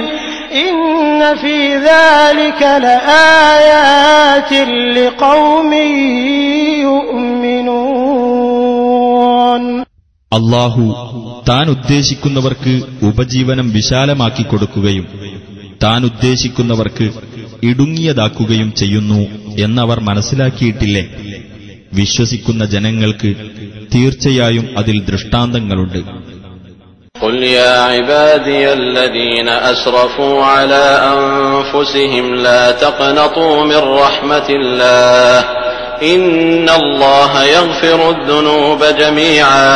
അള്ളാഹു 10.33 10.95
താൻ 11.49 11.69
ഉദ്ദേശിക്കുന്നവർക്ക് 11.69 12.81
ഉപജീവനം 13.05 13.69
വിശാലമാക്കി 13.69 14.43
കൊടുക്കുകയും 14.43 15.07
താൻ 15.83 16.05
ഉദ്ദേശിക്കുന്നവർക്ക് 16.05 17.11
ഇടുങ്ങിയതാക്കുകയും 17.63 18.73
ചെയ്യുന്നു 18.73 19.27
എന്നവർ 19.59 19.99
മനസ്സിലാക്കിയിട്ടില്ലേ? 19.99 21.09
വിശ്വസിക്കുന്ന 21.93 22.65
ജനങ്ങൾക്ക് 22.65 23.35
തീർച്ചയായും 23.95 24.69
അതിൽ 24.77 25.05
ദൃഷ്ടാന്തങ്ങളുണ്ട്. 25.05 26.24
قل 27.14 27.34
يا 27.54 27.80
عبادي 27.82 28.72
الذين 28.74 29.48
أسرفوا 29.48 30.44
على 30.46 30.84
أنفسهم 31.08 32.34
لا 32.36 32.70
تقنطوا 32.74 33.64
من 33.64 33.82
رحمة 33.96 34.48
الله 34.50 35.44
إن 36.04 36.68
الله 36.72 37.32
يغفر 37.46 38.10
الذنوب 38.10 38.80
جميعا 38.94 39.74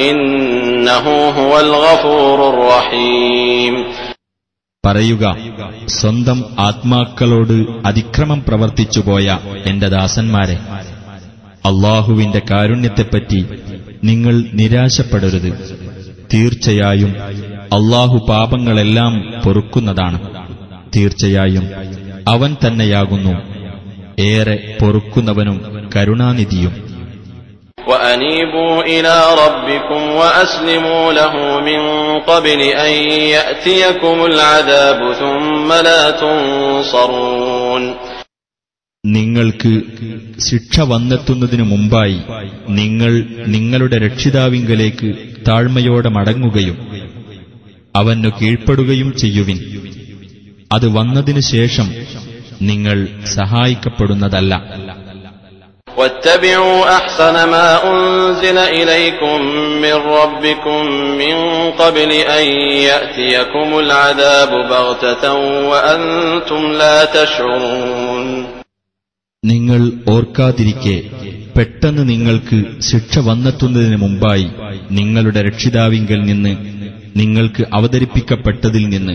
إنه 0.00 1.06
هو 1.30 1.52
الغفور 1.60 2.38
الرحيم 2.48 3.74
പറയുക 4.84 5.24
സ്വന്തം 5.96 6.38
ആത്മാക്കളോട് 6.64 7.56
അതിക്രമം 7.88 8.40
പ്രവർത്തിച്ചുപോയ 8.46 9.26
എന്റെ 9.70 9.88
ദാസന്മാരെ 9.94 10.56
അള്ളാഹുവിന്റെ 11.64 12.40
കാരുണ്യത്തെപ്പറ്റി 12.50 13.40
നിങ്ങൾ 14.02 14.34
നിരാശപ്പെടരുത് 14.60 15.50
തീർച്ചയായും 16.32 17.12
അള്ളാഹു 17.76 18.16
പാപങ്ങളെല്ലാം 18.28 19.12
പൊറുക്കുന്നതാണ് 19.44 20.18
തീർച്ചയായും 20.96 21.66
അവൻ 22.28 22.50
തന്നെയാകുന്നു 22.64 23.34
ഏറെ 24.28 24.56
പൊറുക്കുന്നവനും 24.80 25.58
കരുണാനിധിയും 25.94 26.74
وأنيبوا 27.86 28.74
إلى 28.84 29.16
ربكم 29.44 30.02
وأسلموا 30.12 31.12
له 31.12 31.34
من 31.60 31.80
قبل 32.22 32.60
أن 32.78 32.92
يأتيكم 33.36 34.16
العذاب 34.24 35.00
ثم 35.14 35.68
لا 35.88 36.02
تنصرون 36.12 37.82
നിങ്ങൾക്ക് 39.06 39.70
ശിക്ഷ 40.46 40.80
വന്നെത്തുന്നതിനു 40.90 41.64
മുമ്പായി 41.70 42.18
നിങ്ങൾ 42.76 43.12
നിങ്ങളുടെ 43.54 43.96
രക്ഷിതാവിങ്കലേക്ക് 44.04 45.08
താഴ്മയോടെ 45.48 46.10
മടങ്ങുകയും 46.16 46.76
അവനു 47.94 48.30
കീഴ്പ്പെടുകയും 48.38 49.10
ചെയ്യുവിൻ 49.22 49.58
അത് 50.70 50.86
വന്നതിനു 50.98 51.42
ശേഷം 51.52 51.88
നിങ്ങൾ 52.70 52.98
സഹായിക്കപ്പെടുന്നതല്ല 53.36 54.52
واتبعوا 55.96 56.78
أحسن 56.98 57.36
ما 57.46 57.68
أنزل 57.90 58.58
إليكم 58.80 59.38
من 59.84 59.96
ربكم 60.14 60.80
من 61.22 61.36
قبل 61.72 62.10
أن 62.32 62.44
يأتيكم 62.82 63.68
العذاب 63.78 64.50
بغتة 64.70 65.24
وأنتم 65.70 66.62
لا 66.74 66.98
تشعرون 67.16 68.26
നിങ്ങൾ 69.46 69.80
ഓർക്കാതിരിക്കെ 70.08 70.96
പെട്ടെന്ന് 71.54 72.02
നിങ്ങൾക്ക് 72.08 72.58
ശിക്ഷ 72.88 73.18
വന്നെത്തുന്നതിന് 73.28 73.98
മുമ്പായി 74.02 74.46
നിങ്ങളുടെ 74.90 75.40
രക്ഷിതാവിങ്കൽ 75.42 76.20
നിന്ന് 76.22 76.52
നിങ്ങൾക്ക് 77.16 77.62
അവതരിപ്പിക്കപ്പെട്ടതിൽ 77.72 78.84
നിന്ന് 78.88 79.14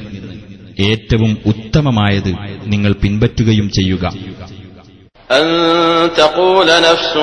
ഏറ്റവും 0.84 1.32
ഉത്തമമായത് 1.52 2.32
നിങ്ങൾ 2.74 2.94
പിൻപറ്റുകയും 3.04 3.70
ചെയ്യുക 3.78 4.06
أن 5.30 5.48
تقول 6.16 6.68
نفس 6.82 7.14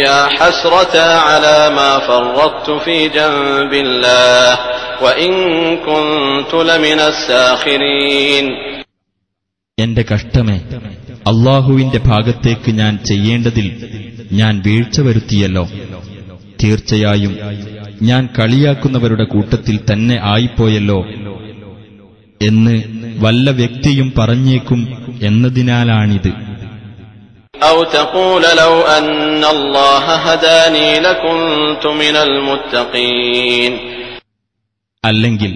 يا 0.00 0.20
حسرة 0.36 0.94
على 1.26 1.58
ما 1.70 1.92
فرطت 2.00 2.66
في 2.84 2.96
جنب 3.10 3.72
الله 3.84 4.48
وإن 5.02 5.32
كنت 5.86 6.52
لمن 6.64 6.98
الساخرين 7.06 8.46
എന്റെ 9.78 10.02
കഷ്ടമേ 10.10 10.58
അള്ളാഹുവിന്റെ 11.27 11.97
ഭാഗത്തേക്ക് 11.97 12.71
ഞാൻ 12.71 12.99
ചെയ്യേണ്ടതിൽ 13.05 13.67
ഞാൻ 14.31 14.63
വീഴ്ച 14.65 15.01
വരുത്തിയല്ലോ. 15.01 15.69
തീർച്ചയായും 16.63 17.37
ഞാൻ 18.01 18.29
കളിയാക്കുന്നവരുടെ 18.39 19.23
കൂട്ടത്തിൽ 19.23 19.79
തന്നെ 19.93 20.19
ആയിപ്പോയല്ലോ 20.23 21.05
എന്ന് 22.41 22.83
വല്ല 23.17 23.51
വ്യക്തിയും 23.51 24.13
പറഞ്ഞേക്കും 24.17 24.81
എന്നതിനാലാണിത്. 25.23 26.33
അല്ലെങ്കിൽ 35.05 35.51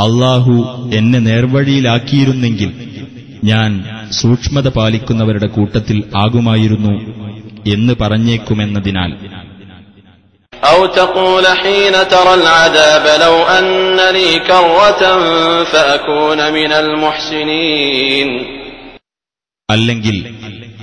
അള്ളാഹു 0.00 0.52
എന്നെ 0.94 1.18
നേർവഴിയിലാക്കിയിരുന്നെങ്കിൽ 1.18 2.97
ഞാൻ 3.43 3.71
സൂക്ഷ്മത 4.19 4.67
പാലിക്കുന്നവരുടെ 4.75 5.49
കൂട്ടത്തിൽ 5.55 5.97
ആകുമായിരുന്നു 6.23 6.93
എന്ന് 7.73 7.93
പറഞ്ഞേക്കുമെന്നതിനാൽ 8.01 9.11
أو 10.63 10.79
تقول 10.93 11.45
حين 11.55 11.95
ترى 12.07 12.33
العذاب 12.35 13.05
لو 13.19 13.35
أن 13.51 13.67
لي 14.11 14.29
كرة 14.41 15.01
فأكون 15.65 16.39
من 16.51 16.71
المحسنين 16.75 18.29
അല്ലെങ്കിൽ 19.69 20.17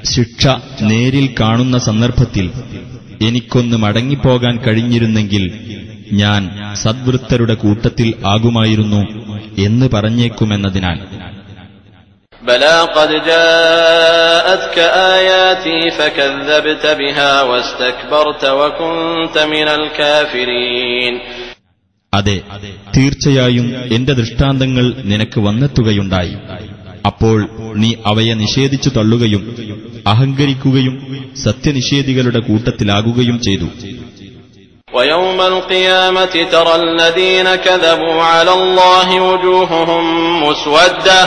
ശിക്ഷ 0.06 0.42
നേരിൽ 0.82 1.26
കാണുന്ന 1.40 1.76
സന്ദർഭത്തിൽ 1.80 2.46
എനിക്കൊന്ന് 3.20 3.76
മടങ്ങിപ്പോകാൻ 3.76 4.54
കഴിഞ്ഞിരുന്നെങ്കിൽ 4.58 5.44
ഞാൻ 6.14 6.42
സദ്വൃത്തരുടെ 6.84 7.54
കൂട്ടത്തിൽ 7.56 8.08
ആകുമായിരുന്നു 8.26 9.02
എന്ന് 9.66 9.86
പറഞ്ഞേക്കുമെന്നതിനാൽ 9.94 10.98
بلى 12.44 12.80
قد 12.96 13.08
جاءتك 13.26 14.78
آياتي 15.12 15.90
فكذبت 15.90 16.86
بها 16.98 17.42
واستكبرت 17.42 18.44
وكنت 18.50 19.36
من 19.46 19.68
الكافرين 19.70 21.14
അതെ 22.12 22.36
തീർച്ചയായും 22.96 23.66
എന്റെ 23.96 24.12
ദൃഷ്ടാന്തങ്ങൾ 24.20 24.84
നിനക്ക് 25.10 25.40
വന്നെത്തുകയുണ്ടായി 25.40 26.34
അപ്പോൾ 27.06 27.38
നീ 27.82 27.90
അവയെ 28.06 28.34
നിഷേധിച്ചു 28.40 28.90
തള്ളുകയും 28.96 29.42
അഹങ്കരിക്കുകയും 30.06 30.94
സത്യനിഷേധികളുടെ 31.46 32.40
കൂട്ടത്തിലാകുകയും 32.48 33.38
ചെയ്തു 33.48 33.68
ويوم 34.92 35.40
القيامة 35.52 36.34
ترى 36.54 36.74
الذين 36.76 37.48
كذبوا 37.56 38.18
على 38.24 38.52
الله 38.52 39.08
وجوههم 39.22 40.04
مسودة 40.44 41.20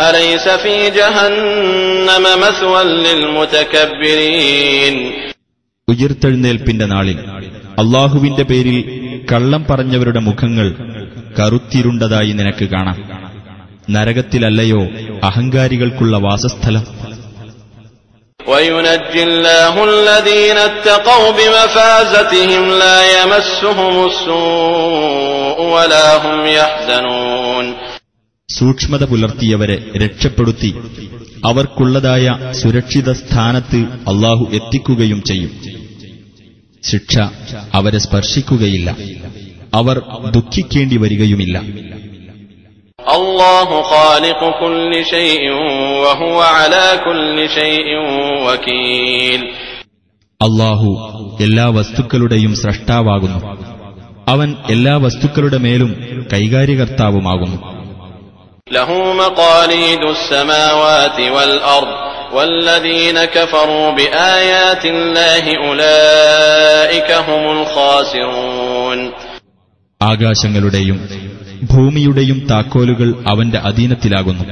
أليس 0.00 0.46
في 0.64 0.76
جهنم 0.90 2.24
مثوى 2.42 2.82
للمتكبرين 3.04 4.94
ഉയർത്തെഴുന്നേൽപ്പിന്റെ 5.88 6.86
നാളിൽ 6.92 7.18
അള്ളാഹുവിന്റെ 7.82 8.44
പേരിൽ 8.50 8.76
കള്ളം 9.30 9.62
പറഞ്ഞവരുടെ 9.70 10.20
മുഖങ്ങൾ 10.28 10.68
കറുത്തിരുണ്ടതായി 11.36 12.32
നിനക്ക് 12.38 12.66
കാണാം 12.72 12.98
നരകത്തിലല്ലയോ 13.88 14.82
അഹങ്കാരികൾക്കുള്ള 15.28 16.14
വാസസ്ഥലം 16.26 16.84
وينجي 18.40 19.22
الله 19.22 19.74
الذين 19.84 20.58
اتقوا 20.60 21.26
بمفازتهم 21.32 22.62
لا 22.82 22.98
يمسهم 23.12 23.94
السوء 24.06 25.58
ولا 25.74 26.06
هم 26.16 26.38
يحزنون 26.48 27.64
സൂക്ഷ്മത 28.57 29.03
പുലർത്തിയവരെ 29.03 29.91
രക്ഷപ്പെടുത്തി 29.97 30.75
അവർക്കുള്ളതായ 31.45 32.37
സുരക്ഷിത 32.51 33.11
സ്ഥാനത്ത് 33.11 33.77
അള്ളാഹു 33.77 34.49
എത്തിക്കുകയും 34.53 35.23
ചെയ്യും. 35.23 35.51
ശിക്ഷ 36.83 37.17
അവരെ 37.73 37.97
സ്പർശിക്കുകയില്ല. 37.97 38.97
അവർ 39.73 40.01
ദുഃഖിക്കേണ്ടി 40.29 40.97
വരികയുമില്ല. 40.97 41.61
അള്ളാഹു 50.41 51.37
എല്ലാ 51.41 51.67
വസ്തുക്കളുടെയും 51.67 52.55
സൃഷ്ടാവാകുന്നു 52.55 53.71
അവൻ 54.27 54.55
എല്ലാ 54.69 54.95
വസ്തുക്കളുടെ 54.95 55.57
മേലും 55.57 55.95
കൈകാര്യകർത്താവുമാകുന്നു. 56.33 57.80
له 58.70 58.90
مقاليد 59.14 60.02
السماوات 60.08 61.18
والأرض 61.34 61.92
والذين 62.32 63.24
كفروا 63.26 63.90
بآيات 63.92 64.84
الله 64.86 65.44
أولئك 65.60 67.10
هم 67.28 67.42
الخاسرون 67.52 68.98
ആകാശങ്ങളുടെയും 70.00 70.98
ഭൂമിയുടെയും 71.72 72.38
താക്കോലുകൾ 72.50 73.08
അവന്റെ 73.26 73.58
അധീനത്തിലാകുന്നു 73.68 74.44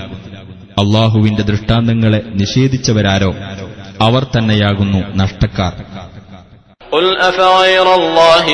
അള്ളാഹുവിന്റെ 0.76 1.43
ദൃഷ്ടാന്തങ്ങളെ 1.43 2.20
നിഷേധിച്ചവരാരോ 2.41 3.30
അവർ 4.01 4.22
തന്നെയാകുന്നു 4.35 5.01
നഷ്ടക്കാർ 5.20 5.72
قل 6.93 7.07
أفغير 7.20 7.87
الله 7.95 8.45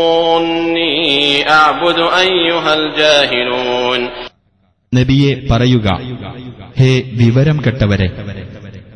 تأمروني 0.00 0.96
أعبد 1.50 1.98
أيها 2.20 2.70
الجاهلون 2.74 4.00
നബിയെ 4.92 5.32
പറയുക 5.50 5.88
ഹേ 6.78 6.88
വിവരം 7.20 7.58
കെട്ടവരെ 7.64 8.08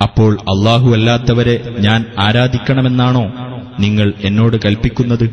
അപ്പോൾ 0.04 0.32
അള്ളാഹു 0.52 0.88
അല്ലാത്തവരെ 0.96 1.54
ഞാൻ 1.78 2.00
ആരാധിക്കണമെന്നാണോ 2.18 3.24
നിങ്ങൾ 3.78 4.08
എന്നോട് 4.22 4.56
കൽപ്പിക്കുന്നത് 4.64 5.26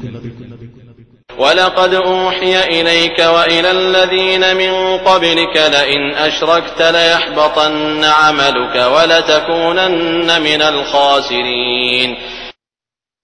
ولقد 1.37 1.93
أوحي 1.93 2.53
إليك 2.71 3.19
وإلى 3.27 3.71
الذين 3.71 4.43
من 4.55 4.71
قبلك 4.99 5.55
لئن 5.69 6.01
أشركت 6.19 6.79
ليحبطن 6.89 7.73
عملك 8.21 8.75
ولتكونن 8.93 10.29
من 10.41 10.61
الخاسرين 10.63 12.09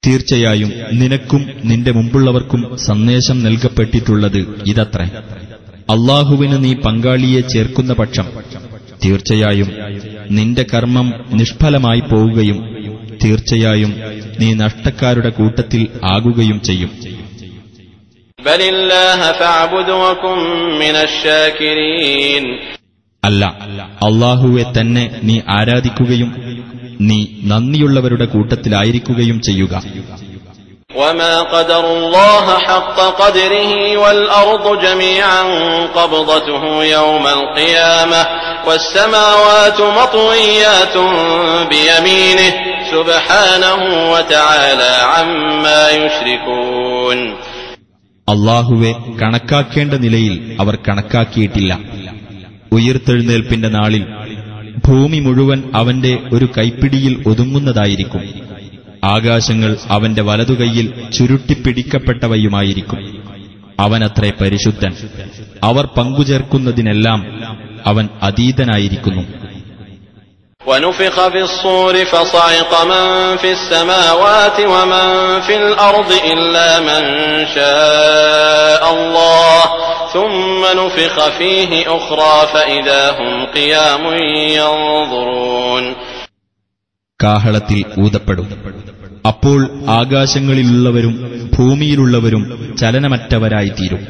തീർച്ചയായും 0.03 0.69
നിനക്കും 0.99 1.41
നിന്റെ 1.69 1.91
മുമ്പുള്ളവർക്കും 1.91 2.61
സന്ദേശം 2.85 3.37
നൽകപ്പെട്ടിട്ടുള്ളത് 3.43 4.37
ഇതത്രേ 4.71 5.07
അള്ളാഹുവിന് 5.89 6.57
നീ 6.63 6.71
പങ്കാളിയെ 6.85 7.41
ചേർക്കുന്ന 7.53 7.91
പക്ഷം 7.93 8.27
തീർച്ചയായും 9.03 9.69
നിന്റെ 10.37 10.63
കർമ്മം 10.71 11.07
നിഷ്ഫലമായി 11.39 12.03
പോവുകയും 12.11 12.59
തീർച്ചയായും 13.23 13.91
നീ 14.39 14.49
നഷ്ടക്കാരുടെ 14.63 15.31
കൂട്ടത്തിൽ 15.39 15.83
ആകുകയും 16.13 16.59
ചെയ്യും 16.69 16.91
അല്ല 23.23 23.43
അള്ളാഹുവെ 24.07 24.65
തന്നെ 24.75 25.03
നീ 25.23 25.35
ആരാധിക്കുകയും 25.49 26.29
നീ 27.07 27.19
നന്ദിയുള്ളവരുടെ 27.51 28.25
കൂട്ടത്തിലായിരിക്കുകയും 28.33 29.39
ചെയ്യുക 29.47 29.73
وما 30.95 31.35
قدر 31.45 31.83
الله 31.91 32.45
حق 32.59 32.97
قدره 33.21 33.71
والأرض 33.97 34.65
جميعا 34.81 35.41
قبضته 35.97 36.63
يوم 36.97 37.25
القيامة 37.29 38.21
والسماوات 38.67 39.79
مطويات 39.99 40.95
بيمينه 41.71 42.51
سبحانه 42.91 43.79
وتعالى 44.13 44.91
عما 45.13 45.81
يشركون 45.91 47.17
അള്ളാഹുവെ 48.28 48.94
കണക്കാക്കേണ്ട 49.22 49.94
നിലയിൽ 49.94 50.56
അവർ 50.60 50.78
കണക്കാക്കിയിട്ടില്ല. 50.88 51.78
ഉയർത്തെഴുന്നേൽപ്പിന്റെ 52.72 53.68
നാളിൽ 53.68 54.06
ഭൂമി 54.86 55.20
മുഴുവൻ 55.20 55.62
അവന്റെ 55.74 56.18
ഒരു 56.32 56.48
കൈപ്പിടിയിൽ 56.58 57.22
ഒതുങ്ങുന്നതായിരിക്കും. 57.26 58.20
ആകാശങ്ങൾ 59.04 59.76
അവന്റെ 59.88 60.22
വലതുകൈയിൽ 60.22 60.92
ചുരുട്ടിപ്പിടിക്കപ്പെട്ടവയുമായിരിക്കും. 61.12 63.22
അവനത്രേ 63.80 64.32
പരിശുദ്ധൻ. 64.40 64.92
അവർ 65.62 65.84
പങ്കുചേർക്കുന്നതിനെല്ലാം 65.84 67.40
അവൻ 67.86 68.08
അതീതനായിരിക്കുന്നു. 68.22 69.51
ونفخ 70.61 71.27
في 71.27 71.41
الصور 71.41 72.05
فصعق 72.05 72.71
من 72.85 73.05
في 73.37 73.51
السماوات 73.51 74.59
ومن 74.61 75.05
في 75.41 75.55
الأرض 75.57 76.11
إلا 76.25 76.79
من 76.81 77.03
شاء 77.47 78.83
الله 78.93 79.61
ثم 80.13 80.61
نفخ 80.77 81.15
فيه 81.29 81.71
أخرى 81.89 82.47
فإذا 82.47 83.11
هم 83.11 83.31
قيام 83.47 84.03
ينظرون 84.53 85.83
കാഹളത്തിൽ 87.19 87.79
ഊതപ്പെടും 87.97 88.47
അപ്പോൾ 89.25 89.59
ആകാശങ്ങളിലുള്ളവരും 89.99 91.13
ഭൂമിയിലുള്ളവരും 91.55 92.43
ചലനമറ്റവരായിത്തീരും 92.81 94.01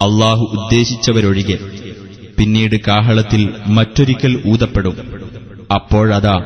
അള്ളാഹു 0.00 0.44
ഉദ്ദേശിച്ചവരൊഴികെ 0.56 1.56
പിന്നീട് 2.38 2.76
കാഹളത്തിൽ 2.88 3.42
മറ്റൊരിക്കൽ 3.76 4.32
ഊതപ്പെടും 4.46 4.96
അപ്പോഴതാ 5.72 6.36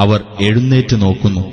അവർ 0.00 0.20
എഴുന്നേറ്റ് 0.40 0.96
നോക്കുന്നു 1.02 1.44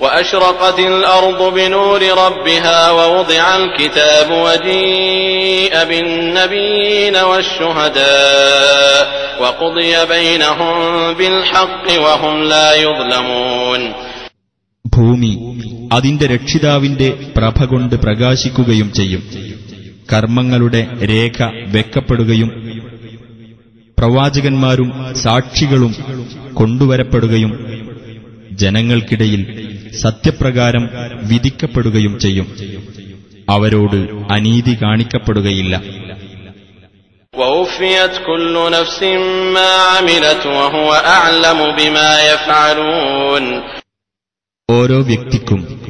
وأشرقت 0.00 0.78
الأرض 0.92 1.54
بنور 1.54 2.02
ربها 2.24 2.90
ووضع 2.90 3.44
الكتاب 3.56 4.28
وجيء 4.46 5.74
بالنبيين 5.84 7.16
والشهداء 7.30 9.00
وقضي 9.42 9.92
بينهم 10.06 10.76
بالحق 11.14 11.86
وهم 12.04 12.34
لا 12.44 12.68
يظلمون 12.76 13.80
ഭൂമി 14.84 15.32
അതിന്റെ 15.94 16.26
രക്ഷിതാവിന്റെ 16.26 17.08
പ്രഭ 17.36 17.58
കൊണ്ട് 17.64 17.94
പ്രകാശിക്കുകയും 17.96 18.88
ചെയ്യും 18.92 19.22
കർമ്മങ്ങളുടെ 20.12 20.80
രേഖ 21.12 21.38
വെക്കപ്പെടുകയും 21.74 22.50
പ്രവാചകന്മാരും 24.01 25.15
സാക്ഷികളും 25.15 25.95
കൊണ്ടുവരപ്പെടുകയും 26.53 27.51
ജനങ്ങൾക്കിടയിൽ 28.51 29.41
സത്യപ്രകാരം 29.95 30.89
വിധിക്കപ്പെടുകയും 31.27 32.19
ചെയ്യും. 32.19 32.47
അവരോട് 33.49 33.95
അനീതി 34.33 34.77
കാണിക്കപ്പെടുകയില്ല. 34.83 35.81
ഓരോ 44.69 45.01
വ്യക്തിക്കും 45.01 45.81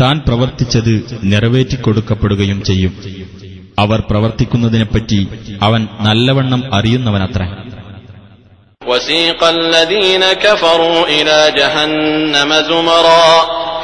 താൻ 0.00 0.18
പ്രവർത്തിച്ചത് 0.18 1.20
നിറവേറ്റിക്കൊടുക്കപ്പെടുകയും 1.24 2.62
ചെയ്യും. 2.62 3.23
അവർ 3.83 3.99
പ്രവർത്തിക്കുന്നതിനെപ്പറ്റി 4.09 5.19
അവൻ 5.67 5.81
നല്ലവണ്ണം 6.07 6.63
അറിയുന്നവനത്രേ 6.79 7.47
وسيق 8.81 9.41
الذين 9.49 10.23
كفروا 10.35 11.07
إلى 11.07 11.37
جهنم 11.51 12.53
زمرا 12.69 13.27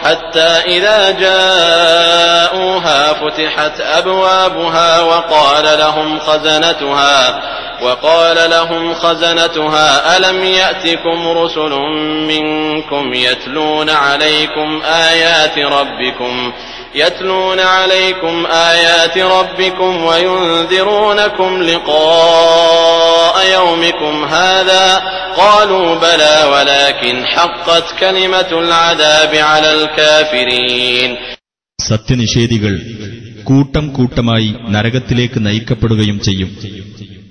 حتى 0.04 0.52
إذا 0.68 1.00
جاءوها 1.26 3.14
فتحت 3.14 3.76
أبوابها 4.00 5.02
وقال 5.02 5.80
لهم 5.80 6.20
خزنتها 6.20 7.42
وقال 7.82 8.50
لهم 8.50 8.94
خزنتها 8.96 9.90
ألم 10.18 10.44
يأتكم 10.44 11.28
رسل 11.30 11.74
منكم 12.28 13.14
يتلون 13.16 13.90
عليكم 13.90 14.82
آيات 15.10 15.60
ربكم 15.60 16.34
يتلون 16.96 17.60
عليكم 17.76 18.36
آيات 18.72 19.16
ربكم 19.38 19.92
وينذرونكم 20.06 21.52
لقاء 21.64 23.36
يومكم 23.54 24.26
هذا 24.26 24.86
قالوا 25.38 25.96
بلى 25.98 26.36
ولكن 26.54 27.26
حقت 27.26 27.86
كلمة 28.00 28.50
العذاب 28.60 29.34
على 29.50 29.70
الكافرين 29.78 31.12
സത്യനിഷേധികൾ 31.80 32.74
കൂട്ടം 33.44 33.86
കൂട്ടമായി 33.92 34.50
നരകത്തിലേക്ക് 34.68 35.40
നയിക്കപ്പെടുകയും 35.48 36.18
ചെയ്യും 36.20 36.52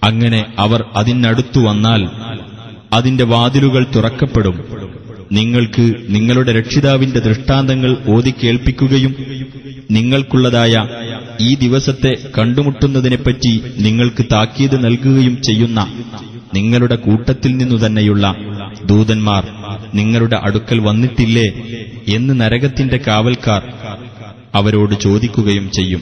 അങ്ങനെ 0.03 0.41
അവർ 0.59 0.81
അതിനടുത്തു 0.97 1.61
വന്നാൽ 1.61 2.03
അതിന്റെ 2.93 3.25
വാതിലുകൾ 3.25 3.83
തുറക്കപ്പെടും 3.95 4.57
നിങ്ങൾക്ക് 5.32 5.84
നിങ്ങളുടെ 6.10 6.52
രക്ഷിതാവിന്റെ 6.52 7.20
ദൃഷ്ടാന്തങ്ങൾ 7.20 7.98
ഓതിക്കേൾപ്പിക്കുകയും 8.08 9.14
നിങ്ങൾക്കുള്ളതായ 9.92 10.74
ഈ 11.42 11.56
ദിവസത്തെ 11.56 12.18
കണ്ടുമുട്ടുന്നതിനെപ്പറ്റി 12.38 13.52
നിങ്ങൾക്ക് 13.78 14.26
താക്കീത് 14.32 14.86
നൽകുകയും 14.86 15.42
ചെയ്യുന്ന 15.42 15.80
നിങ്ങളുടെ 16.54 16.96
കൂട്ടത്തിൽ 16.96 17.58
നിന്നു 17.58 17.86
തന്നെയുള്ള 17.86 18.26
ദൂതന്മാർ 18.86 19.44
നിങ്ങളുടെ 19.94 20.36
അടുക്കൽ 20.44 20.80
വന്നിട്ടില്ലേ 20.80 21.48
എന്ന് 22.16 22.42
നരകത്തിന്റെ 22.42 22.98
കാവൽക്കാർ 23.08 23.64
അവരോട് 24.56 25.00
ചോദിക്കുകയും 25.00 25.72
ചെയ്യും. 25.72 26.02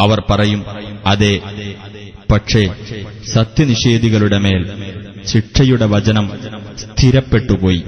അവർ 0.00 0.22
പറയും 0.30 0.60
അതെ 1.06 1.34
പക്ഷേ 2.30 2.62
സത്യനിഷേധികളുടെ 3.34 4.38
മേൽ 4.38 4.62
ശിക്ഷയുടെ 5.26 5.86
വചനം 5.86 6.32
സ്ഥിരപ്പെട്ടുപോയി. 6.78 7.84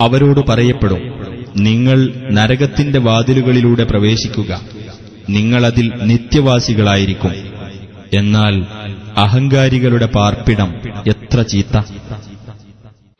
അവരോട് 0.00 0.40
പറയപ്പെടും 0.48 1.02
നിങ്ങൾ 1.56 2.12
നരകത്തിന്റെ 2.30 2.98
വാതിലുകളിലൂടെ 2.98 3.84
പ്രവേശിക്കുക 3.84 4.60
നിങ്ങളതിൽ 5.28 5.92
നിത്യവാസികളായിരിക്കും. 5.96 7.34
എന്നാൽ 8.14 8.66
അഹങ്കാരികളുടെ 9.16 10.06
പാർപ്പിടം 10.06 10.74
എത്ര 11.06 11.42
ചീത്ത. 11.42 11.76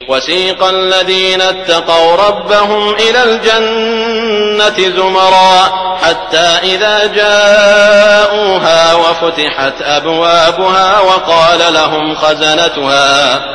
وسيق 0.01 0.63
الذين 0.65 1.41
اتقوا 1.43 2.15
ربهم 2.17 2.93
إلى 2.95 3.23
الجنة 3.23 4.77
زمرا 4.91 5.55
حتى 5.97 6.47
إذا 6.65 7.05
جاءوها 7.15 8.93
وفتحت 8.95 9.81
أبوابها 9.81 10.99
وقال 11.01 11.73
لهم 11.73 12.15
خزنتها 12.15 13.45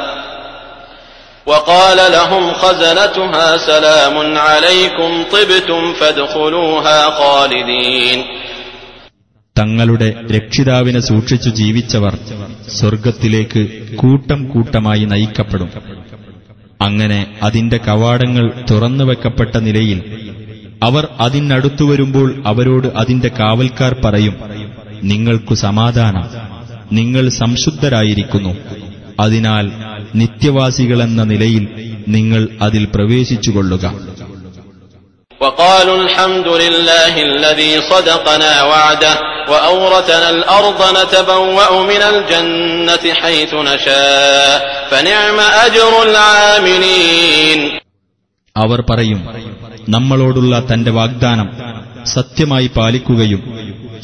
وقال 1.46 2.12
لهم 2.12 2.52
خزنتها 2.54 3.56
سلام 3.58 4.16
عليكم 4.38 5.10
طبتم 5.32 5.92
فادخلوها 5.94 6.98
خالدين 7.12 8.18
തങ്ങളുടെ 9.56 10.06
രക്ഷിതാവിനെ 10.30 11.00
സൂക്ഷിച്ചു 11.00 11.50
ജീവിച്ചവർ 11.56 12.14
സ്വർഗത്തിലേക്ക് 12.76 13.62
കൂട്ടം 13.96 14.40
കൂട്ടമായി 14.48 15.04
നയിക്കപ്പെടും 15.04 15.70
അങ്ങനെ 16.80 17.20
അതിന്റെ 17.42 17.78
കവാടങ്ങൾ 17.86 18.44
തുറന്നുവെക്കപ്പെട്ട 18.70 19.56
നിലയിൽ 19.66 19.98
അവർ 20.82 21.04
അതിനടുത്തു 21.20 21.84
വരുമ്പോൾ 21.84 22.28
അവരോട് 22.46 22.88
അതിന്റെ 23.00 23.30
കാവൽക്കാർ 23.38 23.94
പറയും 24.04 24.36
നിങ്ങൾക്കു 25.10 25.54
സമാധാനം 25.62 26.24
നിങ്ങൾ 26.92 27.24
സംശുദ്ധരായിരിക്കുന്നു 27.40 28.52
അതിനാൽ 29.20 29.66
നിത്യവാസികളെന്ന 30.14 31.22
നിലയിൽ 31.32 31.64
നിങ്ങൾ 32.08 32.42
അതിൽ 32.66 32.84
പ്രവേശിച്ചുകൊള്ളുക 32.94 33.84
وقالوا 35.40 35.98
الحمد 36.04 36.48
لله 36.64 37.14
الذي 37.30 37.72
صدقنا 37.82 38.52
وعده 38.64 39.12
وأورثنا 39.50 40.28
الأرض 40.30 40.80
نتبوأ 40.92 41.72
من 41.84 42.02
الجنة 42.04 43.04
حيث 43.14 43.52
نشاء 43.64 44.56
فنعم 44.90 45.38
أجر 45.66 45.92
العاملين 46.02 47.60
അവർ 48.56 48.78
പറയും 48.90 49.20
നമ്മളോടുള്ള 49.88 50.54
തന്റെ 50.70 50.90
വാഗ്ദാനം 50.90 51.48
സത്യമായി 52.06 52.68
പാലിക്കുകയും 52.76 53.42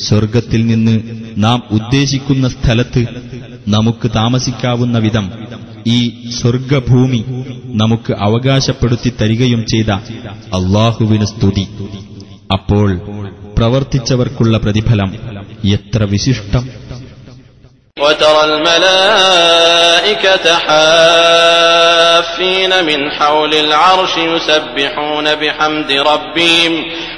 സ്വർഗത്തിൽ 0.07 0.62
നിന്ന് 0.66 0.95
നാം 1.39 1.59
ഉദ്ദേശിക്കുന്ന 1.70 2.47
സ്ഥലത്ത് 2.49 3.03
നമുക്ക് 3.66 4.07
താമസിക്കാവുന്ന 4.11 4.97
വിധം 4.99 5.27
ഈ 5.89 5.99
സ്വർഗഭൂമി 6.39 7.20
നമുക്ക് 7.74 8.12
അവകാശപ്പെടുത്തി 8.27 9.11
തരികയും 9.20 9.62
ചെയ്ത 9.72 9.91
അള്ളാഹുവിന് 10.59 11.27
സ്തുതി 11.33 11.64
അപ്പോൾ 12.53 12.89
പ്രവർത്തിച്ചവർക്കുള്ള 13.59 14.59
പ്രതിഫലം 14.59 15.11
എത്ര 15.77 16.03
വിശിഷ്ടം 16.14 16.64
وترى 17.97 18.45
الملائكة 18.45 20.47
حافين 21.47 22.85
من 22.85 23.11
حول 23.11 23.55
العرش 23.57 24.14
يسبحون 24.27 25.35
بحمد 25.35 25.91
ربهم 26.05 26.72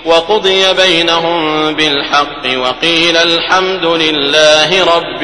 وقضي 0.07 0.63
بينهم 0.75 1.41
بالحق 1.75 2.45
وقيل 2.57 3.17
الحمد 3.29 3.85
لله 4.03 4.71
رب 4.95 5.23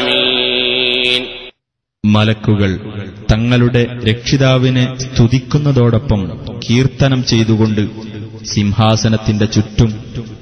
العالمين 0.00 1.22
മലക്കുകൾ 2.04 2.70
തങ്ങളുടെ 3.32 3.82
രക്ഷിതാവിനെ 4.08 4.84
സ്തുതിക്കുന്നതോടൊപ്പം 5.04 6.20
കീർത്തനം 6.64 7.20
ചെയ്തുകൊണ്ട് 7.24 7.82
സിംഹാസനത്തിന്റെ 8.45 9.45
ചുറ്റും 9.45 9.93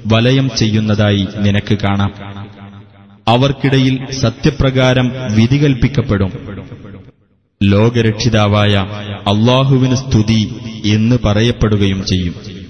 വലയം 0.06 0.50
ചെയ്യുന്നതായി 0.58 1.26
നിനക്ക് 1.40 1.74
കാണാം. 1.74 2.12
അവർക്കിടയിൽ 3.28 4.10
സത്യപ്രകാരം 4.10 5.12
വിധി 5.34 5.64
കൽപ്പിക്കപ്പെടും. 5.64 6.32
ലോകരക്ഷിതാവായ 7.62 8.76
അള്ളാഹുവിന് 9.26 9.94
സ്തുതി 9.94 10.54
എന്ന് 10.86 11.16
പറയപ്പെടുകയും 11.24 12.06
ചെയ്യും. 12.06 12.63